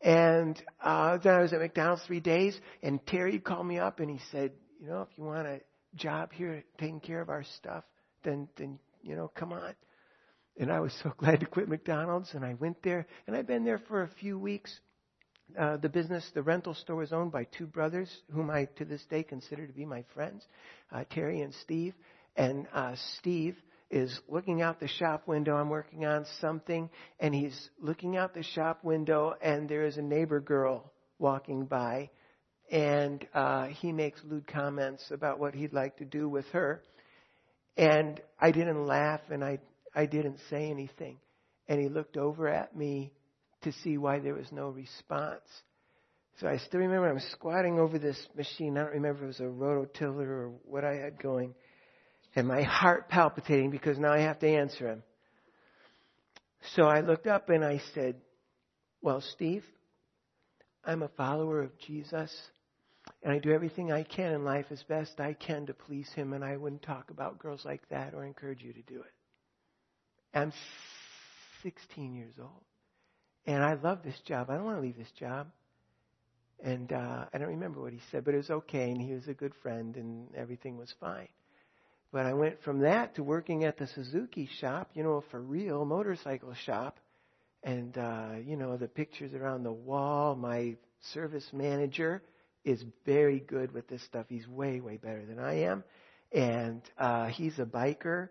And 0.00 0.60
uh, 0.82 1.18
then 1.18 1.34
I 1.34 1.42
was 1.42 1.52
at 1.52 1.60
McDonald's 1.60 2.02
three 2.06 2.20
days, 2.20 2.58
and 2.82 3.06
Terry 3.06 3.38
called 3.38 3.68
me 3.68 3.78
up 3.78 4.00
and 4.00 4.10
he 4.10 4.18
said, 4.32 4.50
you 4.80 4.88
know, 4.88 5.02
if 5.02 5.08
you 5.16 5.22
want 5.22 5.46
a 5.46 5.60
job 5.94 6.32
here 6.32 6.64
taking 6.78 6.98
care 6.98 7.20
of 7.20 7.28
our 7.28 7.44
stuff, 7.58 7.84
then 8.24 8.48
then 8.56 8.80
you 9.00 9.14
know, 9.14 9.30
come 9.32 9.52
on. 9.52 9.74
And 10.58 10.70
I 10.70 10.80
was 10.80 10.92
so 11.02 11.12
glad 11.18 11.40
to 11.40 11.46
quit 11.46 11.68
McDonald's, 11.68 12.34
and 12.34 12.44
I 12.44 12.54
went 12.54 12.82
there, 12.82 13.06
and 13.26 13.36
I've 13.36 13.46
been 13.46 13.64
there 13.64 13.80
for 13.88 14.02
a 14.02 14.08
few 14.20 14.38
weeks. 14.38 14.78
Uh, 15.58 15.76
the 15.78 15.88
business, 15.88 16.28
the 16.34 16.42
rental 16.42 16.74
store, 16.74 16.96
was 16.96 17.12
owned 17.12 17.32
by 17.32 17.44
two 17.44 17.66
brothers, 17.66 18.08
whom 18.32 18.50
I 18.50 18.66
to 18.76 18.84
this 18.84 19.04
day 19.10 19.22
consider 19.24 19.66
to 19.66 19.72
be 19.72 19.84
my 19.84 20.04
friends, 20.14 20.44
uh, 20.92 21.04
Terry 21.10 21.40
and 21.40 21.52
Steve. 21.54 21.94
And 22.36 22.68
uh, 22.72 22.94
Steve 23.18 23.56
is 23.90 24.20
looking 24.28 24.62
out 24.62 24.78
the 24.78 24.86
shop 24.86 25.26
window. 25.26 25.56
I'm 25.56 25.68
working 25.68 26.04
on 26.06 26.24
something, 26.40 26.88
and 27.18 27.34
he's 27.34 27.70
looking 27.80 28.16
out 28.16 28.34
the 28.34 28.44
shop 28.44 28.84
window, 28.84 29.34
and 29.42 29.68
there 29.68 29.84
is 29.84 29.96
a 29.96 30.02
neighbor 30.02 30.40
girl 30.40 30.92
walking 31.18 31.64
by, 31.64 32.10
and 32.70 33.26
uh, 33.34 33.66
he 33.66 33.92
makes 33.92 34.20
lewd 34.24 34.46
comments 34.46 35.04
about 35.10 35.40
what 35.40 35.54
he'd 35.54 35.72
like 35.72 35.96
to 35.96 36.04
do 36.04 36.28
with 36.28 36.46
her. 36.52 36.82
And 37.76 38.20
I 38.38 38.52
didn't 38.52 38.86
laugh, 38.86 39.20
and 39.30 39.42
I 39.44 39.58
I 39.94 40.06
didn't 40.06 40.38
say 40.48 40.70
anything. 40.70 41.18
And 41.68 41.80
he 41.80 41.88
looked 41.88 42.16
over 42.16 42.48
at 42.48 42.76
me 42.76 43.12
to 43.62 43.72
see 43.72 43.98
why 43.98 44.18
there 44.18 44.34
was 44.34 44.50
no 44.50 44.70
response. 44.70 45.42
So 46.40 46.48
I 46.48 46.58
still 46.58 46.80
remember 46.80 47.08
I'm 47.08 47.20
squatting 47.32 47.78
over 47.78 47.98
this 47.98 48.18
machine. 48.36 48.76
I 48.76 48.82
don't 48.82 48.92
remember 48.94 49.18
if 49.18 49.24
it 49.24 49.26
was 49.26 49.40
a 49.40 49.42
rototiller 49.44 50.26
or 50.26 50.52
what 50.64 50.84
I 50.84 50.94
had 50.94 51.22
going 51.22 51.54
and 52.34 52.46
my 52.46 52.62
heart 52.62 53.08
palpitating 53.08 53.70
because 53.70 53.98
now 53.98 54.12
I 54.12 54.20
have 54.20 54.38
to 54.40 54.48
answer 54.48 54.88
him. 54.88 55.02
So 56.74 56.84
I 56.84 57.00
looked 57.00 57.26
up 57.26 57.48
and 57.48 57.64
I 57.64 57.80
said, 57.94 58.16
Well, 59.02 59.20
Steve, 59.20 59.64
I'm 60.84 61.02
a 61.02 61.08
follower 61.08 61.62
of 61.62 61.78
Jesus, 61.78 62.34
and 63.22 63.32
I 63.32 63.38
do 63.38 63.50
everything 63.50 63.90
I 63.90 64.02
can 64.02 64.32
in 64.32 64.44
life 64.44 64.66
as 64.70 64.82
best 64.84 65.20
I 65.20 65.34
can 65.34 65.66
to 65.66 65.74
please 65.74 66.10
him, 66.14 66.32
and 66.32 66.44
I 66.44 66.56
wouldn't 66.56 66.82
talk 66.82 67.10
about 67.10 67.38
girls 67.38 67.64
like 67.64 67.86
that 67.88 68.14
or 68.14 68.24
encourage 68.24 68.62
you 68.62 68.72
to 68.72 68.82
do 68.82 69.00
it. 69.00 69.12
I'm 70.34 70.52
16 71.62 72.14
years 72.14 72.34
old, 72.38 72.64
and 73.46 73.62
I 73.62 73.74
love 73.74 74.02
this 74.04 74.18
job. 74.26 74.50
I 74.50 74.54
don't 74.54 74.64
want 74.64 74.78
to 74.78 74.82
leave 74.82 74.96
this 74.96 75.12
job. 75.18 75.48
And 76.62 76.92
uh, 76.92 77.24
I 77.32 77.38
don't 77.38 77.48
remember 77.48 77.80
what 77.80 77.92
he 77.92 78.00
said, 78.10 78.24
but 78.24 78.34
it 78.34 78.38
was 78.38 78.50
okay, 78.50 78.90
and 78.90 79.00
he 79.00 79.14
was 79.14 79.28
a 79.28 79.34
good 79.34 79.54
friend, 79.62 79.96
and 79.96 80.28
everything 80.36 80.76
was 80.76 80.92
fine. 81.00 81.28
But 82.12 82.26
I 82.26 82.34
went 82.34 82.62
from 82.62 82.80
that 82.80 83.14
to 83.14 83.22
working 83.22 83.64
at 83.64 83.78
the 83.78 83.86
Suzuki 83.86 84.48
shop, 84.58 84.90
you 84.94 85.02
know, 85.02 85.22
for 85.30 85.40
real 85.40 85.84
motorcycle 85.84 86.54
shop. 86.54 86.98
And, 87.62 87.96
uh, 87.96 88.32
you 88.44 88.56
know, 88.56 88.76
the 88.76 88.88
pictures 88.88 89.32
around 89.32 89.62
the 89.62 89.72
wall. 89.72 90.34
My 90.34 90.76
service 91.12 91.46
manager 91.52 92.22
is 92.64 92.82
very 93.06 93.38
good 93.38 93.72
with 93.72 93.86
this 93.88 94.02
stuff. 94.02 94.26
He's 94.28 94.48
way, 94.48 94.80
way 94.80 94.96
better 94.96 95.24
than 95.24 95.38
I 95.38 95.62
am. 95.64 95.84
And, 96.32 96.82
uh, 96.98 97.26
he's 97.26 97.58
a 97.58 97.64
biker. 97.64 98.28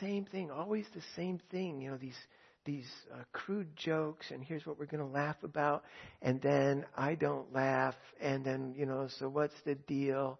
Same 0.00 0.24
thing, 0.24 0.50
always 0.50 0.86
the 0.94 1.02
same 1.14 1.40
thing. 1.50 1.80
You 1.80 1.90
know, 1.90 1.96
these, 1.96 2.18
these 2.64 2.90
uh, 3.12 3.22
crude 3.32 3.76
jokes, 3.76 4.30
and 4.30 4.42
here's 4.42 4.66
what 4.66 4.78
we're 4.78 4.86
going 4.86 5.06
to 5.06 5.12
laugh 5.12 5.36
about. 5.42 5.84
And 6.22 6.40
then 6.40 6.86
I 6.96 7.14
don't 7.14 7.52
laugh. 7.52 7.94
And 8.20 8.44
then, 8.44 8.74
you 8.76 8.86
know, 8.86 9.08
so 9.18 9.28
what's 9.28 9.54
the 9.64 9.74
deal? 9.74 10.38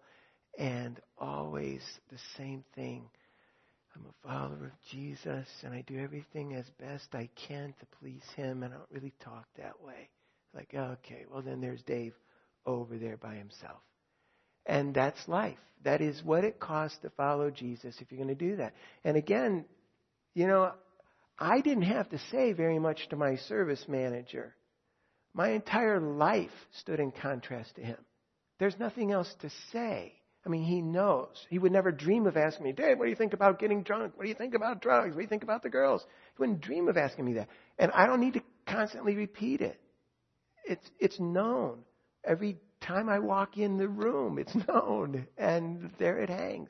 and 0.57 0.99
always 1.17 1.81
the 2.11 2.17
same 2.35 2.63
thing. 2.75 3.03
I'm 3.95 4.05
a 4.05 4.27
follower 4.27 4.65
of 4.65 4.89
Jesus 4.91 5.47
and 5.63 5.73
I 5.73 5.83
do 5.87 5.99
everything 5.99 6.53
as 6.53 6.65
best 6.79 7.13
I 7.13 7.29
can 7.47 7.73
to 7.79 7.85
please 7.99 8.23
Him 8.35 8.63
and 8.63 8.73
I 8.73 8.77
don't 8.77 8.91
really 8.91 9.13
talk 9.23 9.45
that 9.57 9.81
way. 9.83 10.09
Like, 10.53 10.73
okay, 10.73 11.25
well 11.31 11.41
then 11.41 11.61
there's 11.61 11.81
Dave 11.83 12.13
over 12.65 12.97
there 12.97 13.17
by 13.17 13.35
himself. 13.35 13.81
And 14.67 14.93
that's 14.93 15.27
life. 15.27 15.57
That 15.83 16.01
is 16.01 16.21
what 16.23 16.43
it 16.43 16.59
costs 16.59 16.97
to 16.99 17.09
follow 17.11 17.49
Jesus 17.49 17.95
if 17.99 18.11
you're 18.11 18.23
going 18.23 18.35
to 18.37 18.49
do 18.49 18.57
that. 18.57 18.73
And 19.03 19.15
again, 19.15 19.65
you 20.33 20.45
know, 20.45 20.73
I 21.39 21.61
didn't 21.61 21.83
have 21.83 22.09
to 22.09 22.19
say 22.31 22.51
very 22.51 22.77
much 22.77 23.07
to 23.09 23.15
my 23.15 23.37
service 23.37 23.85
manager. 23.87 24.53
My 25.33 25.51
entire 25.51 25.99
life 26.01 26.51
stood 26.79 26.99
in 26.99 27.11
contrast 27.11 27.75
to 27.75 27.81
him. 27.81 27.97
There's 28.59 28.77
nothing 28.79 29.11
else 29.11 29.33
to 29.41 29.49
say. 29.71 30.13
I 30.45 30.49
mean, 30.49 30.63
he 30.63 30.81
knows. 30.81 31.45
He 31.49 31.59
would 31.59 31.71
never 31.71 31.91
dream 31.91 32.25
of 32.25 32.37
asking 32.37 32.65
me, 32.65 32.71
Dave, 32.71 32.97
what 32.97 33.05
do 33.05 33.09
you 33.09 33.15
think 33.15 33.33
about 33.33 33.59
getting 33.59 33.83
drunk? 33.83 34.13
What 34.15 34.23
do 34.23 34.29
you 34.29 34.35
think 34.35 34.55
about 34.55 34.81
drugs? 34.81 35.09
What 35.09 35.17
do 35.17 35.21
you 35.21 35.27
think 35.27 35.43
about 35.43 35.61
the 35.61 35.69
girls? 35.69 36.01
He 36.01 36.39
wouldn't 36.39 36.61
dream 36.61 36.87
of 36.87 36.97
asking 36.97 37.25
me 37.25 37.33
that. 37.33 37.49
And 37.77 37.91
I 37.91 38.07
don't 38.07 38.19
need 38.19 38.33
to 38.33 38.41
constantly 38.65 39.15
repeat 39.15 39.61
it. 39.61 39.79
It's, 40.65 40.89
it's 40.99 41.19
known. 41.19 41.79
Every 42.25 42.57
time 42.81 43.09
I 43.09 43.19
walk 43.19 43.57
in 43.57 43.77
the 43.77 43.87
room, 43.87 44.39
it's 44.39 44.55
known. 44.67 45.27
And 45.37 45.91
there 45.99 46.19
it 46.19 46.29
hangs. 46.29 46.69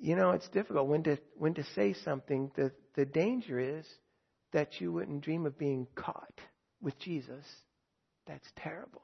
You 0.00 0.16
know, 0.16 0.32
it's 0.32 0.48
difficult 0.48 0.88
when 0.88 1.02
to, 1.04 1.18
when 1.36 1.54
to 1.54 1.64
say 1.74 1.94
something. 1.94 2.50
The, 2.56 2.72
the 2.94 3.06
danger 3.06 3.58
is 3.58 3.86
that 4.52 4.80
you 4.80 4.92
wouldn't 4.92 5.22
dream 5.22 5.46
of 5.46 5.58
being 5.58 5.86
caught 5.94 6.40
with 6.80 6.98
Jesus, 6.98 7.44
that's 8.26 8.46
terrible. 8.56 9.02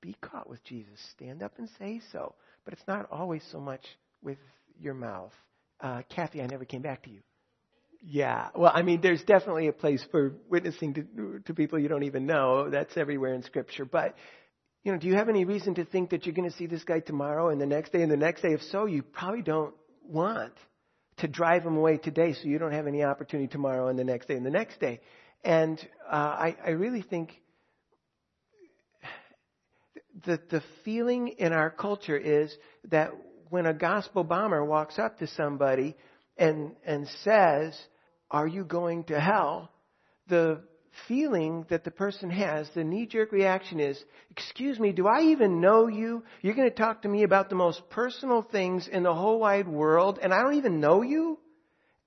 Be 0.00 0.14
caught 0.20 0.48
with 0.48 0.62
Jesus. 0.64 1.00
Stand 1.12 1.42
up 1.42 1.58
and 1.58 1.68
say 1.78 2.00
so. 2.12 2.34
But 2.64 2.74
it's 2.74 2.86
not 2.86 3.10
always 3.10 3.42
so 3.50 3.58
much 3.58 3.80
with 4.22 4.38
your 4.78 4.94
mouth. 4.94 5.32
Uh, 5.80 6.02
Kathy, 6.14 6.42
I 6.42 6.46
never 6.46 6.64
came 6.64 6.82
back 6.82 7.02
to 7.04 7.10
you. 7.10 7.20
Yeah. 8.02 8.48
Well, 8.54 8.72
I 8.74 8.82
mean, 8.82 9.00
there's 9.02 9.22
definitely 9.22 9.68
a 9.68 9.72
place 9.72 10.04
for 10.10 10.34
witnessing 10.48 10.94
to, 10.94 11.40
to 11.46 11.54
people 11.54 11.78
you 11.78 11.88
don't 11.88 12.04
even 12.04 12.26
know. 12.26 12.70
That's 12.70 12.96
everywhere 12.96 13.34
in 13.34 13.42
Scripture. 13.42 13.84
But, 13.84 14.14
you 14.82 14.92
know, 14.92 14.98
do 14.98 15.06
you 15.06 15.14
have 15.14 15.28
any 15.28 15.44
reason 15.44 15.74
to 15.74 15.84
think 15.84 16.10
that 16.10 16.24
you're 16.24 16.34
going 16.34 16.50
to 16.50 16.56
see 16.56 16.66
this 16.66 16.84
guy 16.84 17.00
tomorrow 17.00 17.50
and 17.50 17.60
the 17.60 17.66
next 17.66 17.92
day 17.92 18.02
and 18.02 18.10
the 18.10 18.16
next 18.16 18.42
day? 18.42 18.52
If 18.52 18.62
so, 18.70 18.86
you 18.86 19.02
probably 19.02 19.42
don't 19.42 19.74
want 20.02 20.52
to 21.18 21.28
drive 21.28 21.64
him 21.64 21.76
away 21.76 21.98
today 21.98 22.32
so 22.32 22.48
you 22.48 22.58
don't 22.58 22.72
have 22.72 22.86
any 22.86 23.04
opportunity 23.04 23.48
tomorrow 23.48 23.88
and 23.88 23.98
the 23.98 24.04
next 24.04 24.28
day 24.28 24.36
and 24.36 24.46
the 24.46 24.50
next 24.50 24.80
day. 24.80 25.00
And 25.44 25.78
uh, 26.10 26.14
I, 26.14 26.56
I 26.64 26.70
really 26.70 27.02
think 27.02 27.32
the, 30.24 30.40
the 30.50 30.62
feeling 30.84 31.28
in 31.38 31.52
our 31.52 31.70
culture 31.70 32.16
is 32.16 32.54
that 32.90 33.10
when 33.50 33.66
a 33.66 33.74
gospel 33.74 34.24
bomber 34.24 34.64
walks 34.64 34.98
up 34.98 35.18
to 35.18 35.26
somebody 35.26 35.96
and, 36.38 36.72
and 36.86 37.06
says, 37.22 37.78
Are 38.30 38.46
you 38.46 38.64
going 38.64 39.04
to 39.04 39.20
hell? 39.20 39.70
the 40.30 40.62
feeling 41.08 41.66
that 41.70 41.84
the 41.84 41.90
person 41.90 42.30
has, 42.30 42.68
the 42.74 42.84
knee 42.84 43.06
jerk 43.06 43.32
reaction 43.32 43.80
is, 43.80 44.02
Excuse 44.30 44.78
me, 44.78 44.92
do 44.92 45.06
I 45.06 45.22
even 45.22 45.60
know 45.60 45.86
you? 45.86 46.22
You're 46.42 46.54
going 46.54 46.70
to 46.70 46.74
talk 46.74 47.02
to 47.02 47.08
me 47.08 47.22
about 47.22 47.48
the 47.48 47.56
most 47.56 47.88
personal 47.90 48.42
things 48.42 48.88
in 48.88 49.02
the 49.02 49.14
whole 49.14 49.40
wide 49.40 49.68
world, 49.68 50.18
and 50.22 50.32
I 50.32 50.42
don't 50.42 50.54
even 50.54 50.80
know 50.80 51.02
you? 51.02 51.38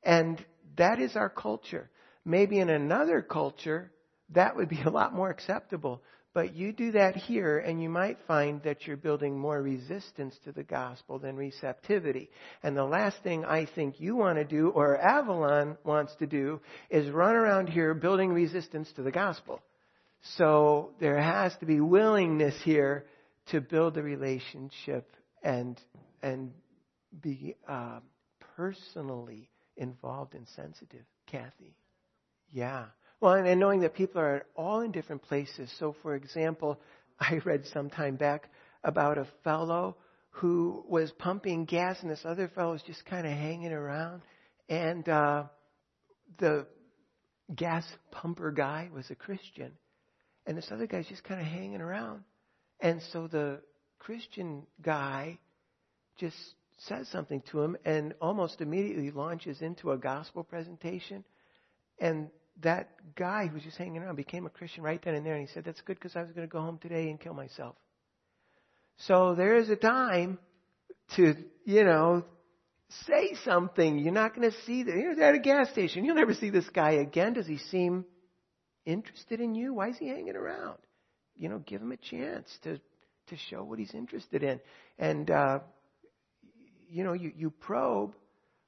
And 0.04 0.44
that 0.78 1.00
is 1.00 1.16
our 1.16 1.30
culture. 1.30 1.90
Maybe 2.26 2.60
in 2.60 2.70
another 2.70 3.22
culture, 3.22 3.92
that 4.30 4.56
would 4.56 4.70
be 4.70 4.82
a 4.82 4.90
lot 4.90 5.14
more 5.14 5.30
acceptable. 5.30 6.02
But 6.34 6.56
you 6.56 6.74
do 6.74 6.94
that 6.94 7.16
here, 7.16 7.60
and 7.60 7.82
you 7.82 7.90
might 7.90 8.18
find 8.28 8.62
that 8.64 8.88
you're 8.88 8.98
building 8.98 9.38
more 9.38 9.62
resistance 9.62 10.36
to 10.46 10.52
the 10.52 10.64
gospel 10.64 11.20
than 11.20 11.36
receptivity. 11.36 12.32
And 12.64 12.76
the 12.76 12.86
last 12.86 13.18
thing 13.22 13.46
I 13.46 13.66
think 13.66 14.00
you 14.00 14.16
want 14.16 14.40
to 14.40 14.44
do, 14.44 14.70
or 14.70 14.98
Avalon 14.98 15.78
wants 15.84 16.16
to 16.16 16.26
do, 16.26 16.60
is 16.90 17.10
run 17.12 17.36
around 17.36 17.70
here 17.70 17.94
building 17.94 18.34
resistance 18.34 18.92
to 18.96 19.04
the 19.04 19.12
gospel. 19.12 19.62
So 20.38 20.92
there 21.00 21.22
has 21.22 21.56
to 21.58 21.68
be 21.68 21.80
willingness 21.80 22.56
here 22.64 23.06
to 23.52 23.62
build 23.62 23.98
a 23.98 24.02
relationship 24.02 25.10
and 25.44 25.80
and 26.24 26.52
be 27.22 27.56
uh, 27.68 28.00
personally 28.56 29.50
involved 29.78 30.34
and 30.34 30.48
sensitive. 30.56 31.04
Kathy, 31.28 31.76
yeah. 32.52 32.86
Well, 33.24 33.36
and 33.36 33.58
knowing 33.58 33.80
that 33.80 33.94
people 33.94 34.20
are 34.20 34.46
all 34.54 34.82
in 34.82 34.92
different 34.92 35.22
places. 35.22 35.74
So, 35.80 35.96
for 36.02 36.14
example, 36.14 36.78
I 37.22 37.40
read 37.46 37.64
some 37.68 37.90
time 37.90 38.18
back 38.18 38.50
about 38.84 39.18
a 39.18 39.26
fellow 39.46 39.96
who 40.32 40.84
was 40.90 41.10
pumping 41.20 41.64
gas, 41.64 42.02
and 42.02 42.12
this 42.12 42.26
other 42.26 42.50
fellow 42.50 42.74
was 42.74 42.82
just 42.82 43.06
kind 43.06 43.26
of 43.26 43.32
hanging 43.32 43.72
around. 43.72 44.24
And 44.68 45.08
uh, 45.08 45.44
the 46.38 46.68
gas 47.56 47.86
pumper 48.12 48.52
guy 48.52 48.90
was 48.94 49.10
a 49.10 49.16
Christian, 49.16 49.72
and 50.46 50.58
this 50.58 50.68
other 50.70 50.86
guy's 50.86 51.08
just 51.08 51.24
kind 51.24 51.40
of 51.40 51.48
hanging 51.48 51.80
around. 51.80 52.26
And 52.82 53.02
so 53.14 53.28
the 53.28 53.62
Christian 54.00 54.68
guy 54.82 55.40
just 56.20 56.36
says 56.78 57.08
something 57.08 57.42
to 57.52 57.62
him 57.62 57.78
and 57.86 58.16
almost 58.20 58.60
immediately 58.60 59.12
launches 59.12 59.62
into 59.62 59.94
a 59.94 59.98
gospel 59.98 60.44
presentation. 60.44 61.24
And 62.02 62.30
that 62.62 62.90
guy 63.16 63.48
who 63.48 63.56
was 63.56 63.64
just 63.64 63.78
hanging 63.78 64.02
around 64.02 64.16
became 64.16 64.46
a 64.46 64.50
Christian 64.50 64.84
right 64.84 65.02
then 65.04 65.16
and 65.16 65.26
there. 65.26 65.36
And 65.36 65.48
he 65.48 65.54
said, 65.54 65.66
That's 65.66 65.82
good 65.82 65.96
because 65.96 66.16
I 66.16 66.22
was 66.22 66.32
going 66.32 66.48
to 66.48 66.52
go 66.52 66.62
home 66.62 66.78
today 66.78 67.10
and 67.10 67.20
kill 67.20 67.34
myself. 67.34 67.76
So 68.98 69.36
there 69.36 69.58
is 69.58 69.70
a 69.70 69.76
time 69.76 70.38
to, 71.16 71.36
you 71.66 71.84
know, 71.84 72.24
say 73.08 73.36
something. 73.44 73.98
You're 73.98 74.14
not 74.14 74.36
going 74.36 74.50
to 74.50 74.58
see 74.66 74.84
that. 74.84 74.96
You're 74.96 75.22
at 75.22 75.36
a 75.36 75.40
gas 75.40 75.70
station. 75.72 76.06
You'll 76.06 76.16
never 76.16 76.34
see 76.34 76.50
this 76.50 76.70
guy 76.70 76.92
again. 76.92 77.34
Does 77.34 77.48
he 77.48 77.58
seem 77.58 78.06
interested 78.86 79.40
in 79.40 79.56
you? 79.56 79.74
Why 79.74 79.90
is 79.90 79.98
he 79.98 80.10
hanging 80.10 80.36
around? 80.36 80.78
You 81.36 81.50
know, 81.50 81.60
give 81.60 81.82
him 81.82 81.92
a 81.92 81.98
chance 81.98 82.48
to 82.64 82.80
to 83.28 83.38
show 83.50 83.64
what 83.64 83.80
he's 83.80 83.94
interested 83.94 84.44
in. 84.44 84.60
And 85.00 85.32
uh, 85.32 85.60
you 86.90 87.04
know, 87.04 87.14
you 87.14 87.32
you 87.36 87.50
probe 87.50 88.14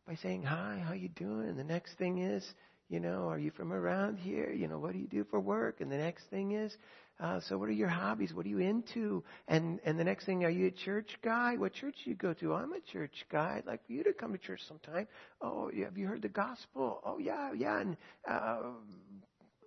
by 0.08 0.15
saying, 0.15 0.43
"Hi, 0.43 0.84
how 0.86 0.93
you 0.93 1.10
doing?" 1.10 1.50
And 1.50 1.60
the 1.60 1.63
next 1.63 1.98
thing 1.98 2.19
is, 2.19 2.43
you 2.89 3.00
know, 3.00 3.30
are 3.30 3.39
you 3.39 3.52
from 3.52 3.74
around 3.74 4.17
here? 4.17 4.52
You 4.52 4.67
know, 4.67 4.78
what 4.78 4.93
do 4.93 5.00
you 5.00 5.08
do 5.08 5.26
for 5.30 5.39
work? 5.39 5.82
And 5.82 5.91
the 5.91 5.98
next 5.98 6.26
thing 6.30 6.52
is, 6.52 6.76
uh, 7.19 7.39
so 7.48 7.58
what 7.58 7.69
are 7.69 7.74
your 7.74 7.88
hobbies? 7.88 8.34
What 8.34 8.45
are 8.45 8.50
you 8.50 8.60
into? 8.60 9.24
And 9.48 9.80
and 9.86 9.98
the 9.98 10.04
next 10.04 10.26
thing, 10.26 10.43
are 10.43 10.50
you 10.50 10.67
a 10.67 10.71
church 10.71 11.17
guy? 11.24 11.56
What 11.56 11.74
church 11.74 11.95
do 12.04 12.10
you 12.10 12.15
go 12.15 12.34
to? 12.34 12.54
I'm 12.54 12.74
a 12.74 12.82
church 12.91 13.26
guy. 13.32 13.56
I'd 13.58 13.65
like 13.65 13.86
for 13.88 13.93
you 13.93 14.04
to 14.04 14.13
come 14.13 14.34
to 14.34 14.38
church 14.38 14.62
sometime. 14.67 15.08
Oh, 15.41 15.71
have 15.84 15.98
you 15.98 16.08
heard 16.08 16.21
the 16.21 16.30
gospel? 16.30 17.02
Oh 17.06 17.17
yeah, 17.17 17.54
yeah. 17.54 17.80
And 17.80 17.98
uh, 18.30 18.60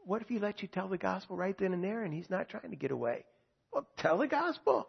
what 0.04 0.22
if 0.22 0.28
he 0.28 0.38
lets 0.38 0.62
you 0.62 0.68
tell 0.68 0.88
the 0.88 0.98
gospel 0.98 1.36
right 1.36 1.56
then 1.58 1.72
and 1.72 1.82
there, 1.82 2.02
and 2.02 2.12
he's 2.12 2.30
not 2.30 2.50
trying 2.50 2.70
to 2.70 2.76
get 2.76 2.90
away? 2.90 3.24
Well, 3.72 3.86
tell 3.98 4.18
the 4.18 4.28
gospel. 4.28 4.86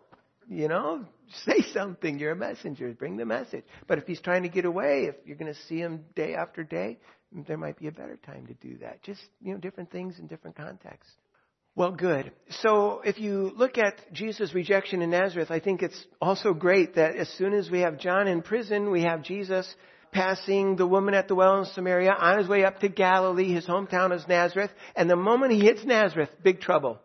You 0.50 0.68
know, 0.68 1.06
say 1.46 1.62
something. 1.74 2.18
You're 2.18 2.32
a 2.32 2.36
messenger. 2.36 2.92
Bring 2.94 3.18
the 3.18 3.26
message. 3.26 3.64
But 3.88 4.00
if 4.00 4.08
he's 4.08 4.20
trying 4.20 4.44
to 4.44 4.50
get 4.50 4.66
away, 4.66 5.06
if 5.06 5.16
you're 5.26 5.38
going 5.38 5.54
to 5.54 5.60
see 5.68 5.78
him 5.78 6.06
day 6.16 6.34
after 6.34 6.64
day, 6.64 6.98
there 7.32 7.58
might 7.58 7.78
be 7.78 7.88
a 7.88 7.92
better 7.92 8.18
time 8.26 8.48
to 8.48 8.54
do 8.56 8.78
that. 8.80 9.04
Just, 9.04 9.22
you 9.42 9.54
know, 9.54 9.60
different 9.60 9.92
things 9.92 10.20
in 10.20 10.28
different 10.28 10.56
contexts. 10.56 11.14
Well, 11.76 11.92
good. 11.92 12.32
So 12.62 13.02
if 13.06 13.20
you 13.20 13.52
look 13.56 13.78
at 13.78 14.12
Jesus' 14.12 14.54
rejection 14.54 15.02
in 15.02 15.12
Nazareth, 15.12 15.52
I 15.52 15.60
think 15.60 15.82
it's 15.82 16.06
also 16.20 16.54
great 16.54 16.96
that 16.96 17.16
as 17.16 17.30
soon 17.38 17.54
as 17.54 17.70
we 17.70 17.82
have 17.82 18.00
John 18.00 18.28
in 18.28 18.42
prison, 18.42 18.92
we 18.92 19.04
have 19.04 19.24
Jesus 19.24 19.74
passing 20.12 20.76
the 20.76 20.88
woman 20.88 21.14
at 21.14 21.28
the 21.28 21.36
well 21.36 21.60
in 21.60 21.66
Samaria 21.66 22.12
on 22.12 22.40
his 22.40 22.48
way 22.48 22.66
up 22.66 22.80
to 22.80 22.90
Galilee. 22.90 23.54
His 23.54 23.66
hometown 23.66 24.14
is 24.14 24.28
Nazareth. 24.28 24.72
And 24.96 25.10
the 25.10 25.16
moment 25.16 25.54
he 25.54 25.60
hits 25.60 25.86
Nazareth, 25.86 26.30
big 26.44 26.60
trouble. 26.60 27.00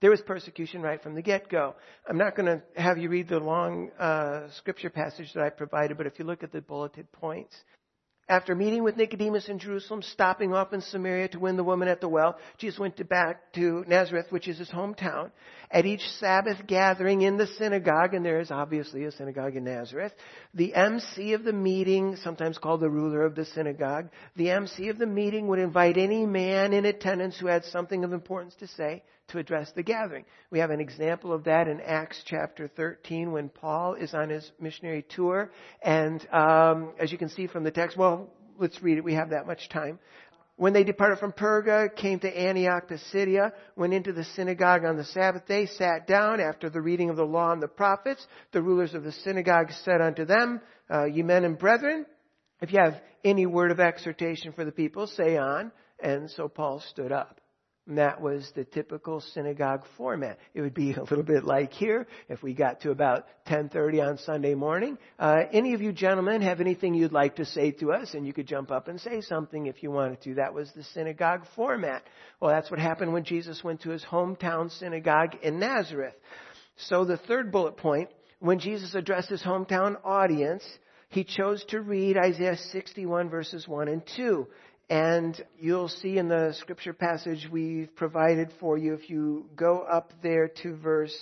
There 0.00 0.10
was 0.10 0.20
persecution 0.20 0.80
right 0.82 1.02
from 1.02 1.14
the 1.14 1.22
get-go. 1.22 1.74
I'm 2.08 2.18
not 2.18 2.36
going 2.36 2.46
to 2.46 2.62
have 2.80 2.98
you 2.98 3.08
read 3.08 3.28
the 3.28 3.40
long 3.40 3.90
uh, 3.98 4.48
scripture 4.58 4.90
passage 4.90 5.32
that 5.34 5.42
I 5.42 5.50
provided, 5.50 5.96
but 5.96 6.06
if 6.06 6.18
you 6.18 6.24
look 6.24 6.42
at 6.42 6.52
the 6.52 6.60
bulleted 6.60 7.10
points, 7.12 7.56
after 8.28 8.54
meeting 8.54 8.82
with 8.82 8.96
Nicodemus 8.96 9.48
in 9.48 9.58
Jerusalem, 9.58 10.00
stopping 10.02 10.54
off 10.54 10.72
in 10.72 10.80
Samaria 10.80 11.28
to 11.28 11.38
win 11.38 11.56
the 11.56 11.64
woman 11.64 11.88
at 11.88 12.00
the 12.00 12.08
well, 12.08 12.38
Jesus 12.58 12.78
went 12.78 13.08
back 13.08 13.52
to 13.52 13.84
Nazareth, 13.86 14.26
which 14.30 14.48
is 14.48 14.58
his 14.58 14.70
hometown. 14.70 15.30
At 15.70 15.84
each 15.84 16.08
Sabbath 16.20 16.66
gathering 16.66 17.22
in 17.22 17.36
the 17.36 17.46
synagogue, 17.46 18.14
and 18.14 18.24
there 18.24 18.40
is 18.40 18.50
obviously 18.50 19.04
a 19.04 19.12
synagogue 19.12 19.56
in 19.56 19.64
Nazareth, 19.64 20.12
the 20.54 20.74
MC 20.74 21.34
of 21.34 21.44
the 21.44 21.52
meeting, 21.52 22.16
sometimes 22.16 22.56
called 22.56 22.80
the 22.80 22.88
ruler 22.88 23.24
of 23.26 23.34
the 23.34 23.44
synagogue, 23.44 24.08
the 24.36 24.50
MC 24.50 24.88
of 24.88 24.98
the 24.98 25.06
meeting 25.06 25.48
would 25.48 25.58
invite 25.58 25.98
any 25.98 26.24
man 26.24 26.72
in 26.72 26.86
attendance 26.86 27.38
who 27.38 27.46
had 27.46 27.64
something 27.64 28.04
of 28.04 28.12
importance 28.12 28.54
to 28.60 28.66
say 28.68 29.02
to 29.28 29.38
address 29.38 29.70
the 29.74 29.82
gathering. 29.82 30.24
We 30.50 30.58
have 30.58 30.70
an 30.70 30.80
example 30.80 31.32
of 31.32 31.44
that 31.44 31.68
in 31.68 31.80
Acts 31.80 32.22
chapter 32.26 32.68
13 32.68 33.32
when 33.32 33.48
Paul 33.48 33.94
is 33.94 34.14
on 34.14 34.28
his 34.28 34.50
missionary 34.60 35.04
tour. 35.08 35.50
And 35.82 36.26
um, 36.32 36.92
as 36.98 37.10
you 37.10 37.18
can 37.18 37.28
see 37.28 37.46
from 37.46 37.64
the 37.64 37.70
text, 37.70 37.96
well, 37.96 38.30
let's 38.58 38.82
read 38.82 38.98
it. 38.98 39.04
We 39.04 39.14
have 39.14 39.30
that 39.30 39.46
much 39.46 39.68
time. 39.68 39.98
When 40.56 40.72
they 40.72 40.84
departed 40.84 41.18
from 41.18 41.32
Perga, 41.32 41.96
came 41.96 42.20
to 42.20 42.28
Antioch 42.28 42.86
to 42.86 42.94
Pisidia, 42.94 43.52
went 43.74 43.92
into 43.92 44.12
the 44.12 44.22
synagogue 44.22 44.84
on 44.84 44.96
the 44.96 45.04
Sabbath 45.04 45.46
day, 45.46 45.66
sat 45.66 46.06
down 46.06 46.40
after 46.40 46.70
the 46.70 46.80
reading 46.80 47.10
of 47.10 47.16
the 47.16 47.24
law 47.24 47.50
and 47.50 47.60
the 47.60 47.66
prophets. 47.66 48.24
The 48.52 48.62
rulers 48.62 48.94
of 48.94 49.02
the 49.02 49.10
synagogue 49.10 49.72
said 49.84 50.00
unto 50.00 50.24
them, 50.24 50.60
uh, 50.88 51.06
You 51.06 51.24
men 51.24 51.44
and 51.44 51.58
brethren, 51.58 52.06
if 52.60 52.72
you 52.72 52.78
have 52.78 53.00
any 53.24 53.46
word 53.46 53.72
of 53.72 53.80
exhortation 53.80 54.52
for 54.52 54.64
the 54.64 54.70
people, 54.70 55.08
say 55.08 55.36
on. 55.36 55.72
And 55.98 56.30
so 56.30 56.48
Paul 56.48 56.80
stood 56.88 57.10
up. 57.10 57.40
And 57.86 57.98
that 57.98 58.20
was 58.20 58.50
the 58.54 58.64
typical 58.64 59.20
synagogue 59.20 59.84
format. 59.98 60.38
It 60.54 60.62
would 60.62 60.72
be 60.72 60.92
a 60.94 61.02
little 61.02 61.22
bit 61.22 61.44
like 61.44 61.72
here, 61.72 62.06
if 62.28 62.42
we 62.42 62.54
got 62.54 62.80
to 62.80 62.90
about 62.90 63.26
10:30 63.46 64.08
on 64.08 64.18
Sunday 64.18 64.54
morning. 64.54 64.96
Uh, 65.18 65.42
any 65.52 65.74
of 65.74 65.82
you 65.82 65.92
gentlemen 65.92 66.40
have 66.40 66.60
anything 66.60 66.94
you'd 66.94 67.12
like 67.12 67.36
to 67.36 67.44
say 67.44 67.72
to 67.72 67.92
us, 67.92 68.14
and 68.14 68.26
you 68.26 68.32
could 68.32 68.46
jump 68.46 68.70
up 68.70 68.88
and 68.88 69.00
say 69.00 69.20
something 69.20 69.66
if 69.66 69.82
you 69.82 69.90
wanted 69.90 70.22
to. 70.22 70.34
That 70.34 70.54
was 70.54 70.72
the 70.72 70.84
synagogue 70.84 71.44
format. 71.54 72.04
Well, 72.40 72.50
that's 72.50 72.70
what 72.70 72.80
happened 72.80 73.12
when 73.12 73.24
Jesus 73.24 73.62
went 73.62 73.82
to 73.82 73.90
his 73.90 74.02
hometown 74.02 74.70
synagogue 74.70 75.36
in 75.42 75.58
Nazareth. 75.58 76.14
So 76.76 77.04
the 77.04 77.18
third 77.18 77.52
bullet 77.52 77.76
point, 77.76 78.08
when 78.40 78.58
Jesus 78.58 78.94
addressed 78.94 79.28
his 79.28 79.42
hometown 79.42 79.96
audience, 80.04 80.64
he 81.14 81.22
chose 81.22 81.64
to 81.68 81.80
read 81.80 82.16
Isaiah 82.16 82.56
61 82.56 83.30
verses 83.30 83.68
1 83.68 83.88
and 83.88 84.02
2. 84.16 84.48
And 84.90 85.42
you'll 85.58 85.88
see 85.88 86.18
in 86.18 86.28
the 86.28 86.54
scripture 86.58 86.92
passage 86.92 87.48
we've 87.50 87.94
provided 87.96 88.50
for 88.60 88.76
you, 88.76 88.94
if 88.94 89.08
you 89.08 89.46
go 89.56 89.80
up 89.80 90.12
there 90.22 90.48
to 90.62 90.76
verse 90.76 91.16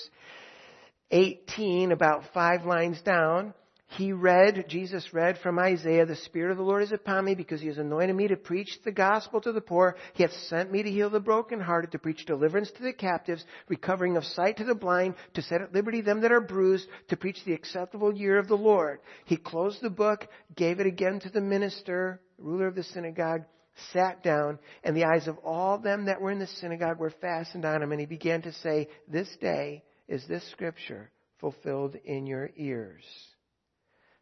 18, 1.12 1.92
about 1.92 2.24
five 2.34 2.64
lines 2.64 3.00
down, 3.02 3.54
he 3.98 4.12
read, 4.12 4.64
Jesus 4.68 5.12
read 5.12 5.36
from 5.42 5.58
Isaiah, 5.58 6.06
the 6.06 6.16
Spirit 6.16 6.50
of 6.50 6.56
the 6.56 6.62
Lord 6.62 6.82
is 6.82 6.92
upon 6.92 7.26
me 7.26 7.34
because 7.34 7.60
he 7.60 7.66
has 7.66 7.76
anointed 7.76 8.16
me 8.16 8.26
to 8.28 8.36
preach 8.36 8.78
the 8.84 8.90
gospel 8.90 9.38
to 9.42 9.52
the 9.52 9.60
poor. 9.60 9.96
He 10.14 10.22
hath 10.22 10.32
sent 10.48 10.72
me 10.72 10.82
to 10.82 10.90
heal 10.90 11.10
the 11.10 11.20
brokenhearted, 11.20 11.92
to 11.92 11.98
preach 11.98 12.24
deliverance 12.24 12.70
to 12.70 12.82
the 12.82 12.94
captives, 12.94 13.44
recovering 13.68 14.16
of 14.16 14.24
sight 14.24 14.56
to 14.56 14.64
the 14.64 14.74
blind, 14.74 15.14
to 15.34 15.42
set 15.42 15.60
at 15.60 15.74
liberty 15.74 16.00
them 16.00 16.22
that 16.22 16.32
are 16.32 16.40
bruised, 16.40 16.88
to 17.08 17.18
preach 17.18 17.44
the 17.44 17.52
acceptable 17.52 18.14
year 18.14 18.38
of 18.38 18.48
the 18.48 18.56
Lord. 18.56 19.00
He 19.26 19.36
closed 19.36 19.82
the 19.82 19.90
book, 19.90 20.26
gave 20.56 20.80
it 20.80 20.86
again 20.86 21.20
to 21.20 21.28
the 21.28 21.42
minister, 21.42 22.18
ruler 22.38 22.68
of 22.68 22.74
the 22.74 22.84
synagogue, 22.84 23.44
sat 23.92 24.22
down, 24.22 24.58
and 24.84 24.96
the 24.96 25.04
eyes 25.04 25.28
of 25.28 25.38
all 25.38 25.78
them 25.78 26.06
that 26.06 26.20
were 26.20 26.30
in 26.30 26.38
the 26.38 26.46
synagogue 26.46 26.98
were 26.98 27.10
fastened 27.20 27.64
on 27.64 27.82
him, 27.82 27.92
and 27.92 28.00
he 28.00 28.06
began 28.06 28.42
to 28.42 28.52
say, 28.52 28.88
This 29.08 29.34
day 29.40 29.82
is 30.08 30.26
this 30.26 30.48
scripture 30.50 31.10
fulfilled 31.40 31.96
in 32.04 32.26
your 32.26 32.50
ears. 32.56 33.04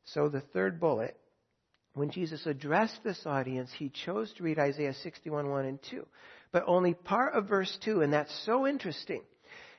So 0.05 0.29
the 0.29 0.41
third 0.41 0.81
bullet, 0.81 1.17
when 1.95 2.11
Jesus 2.11 2.47
addressed 2.47 3.01
this 3.05 3.21
audience, 3.27 3.71
he 3.77 3.91
chose 3.91 4.33
to 4.35 4.43
read 4.43 4.59
Isaiah 4.59 4.95
61, 4.95 5.51
1 5.51 5.65
and 5.65 5.79
2. 5.91 6.07
But 6.53 6.65
only 6.67 6.95
part 6.95 7.35
of 7.35 7.49
verse 7.49 7.77
2, 7.85 8.03
and 8.03 8.13
that's 8.13 8.35
so 8.45 8.67
interesting. 8.67 9.23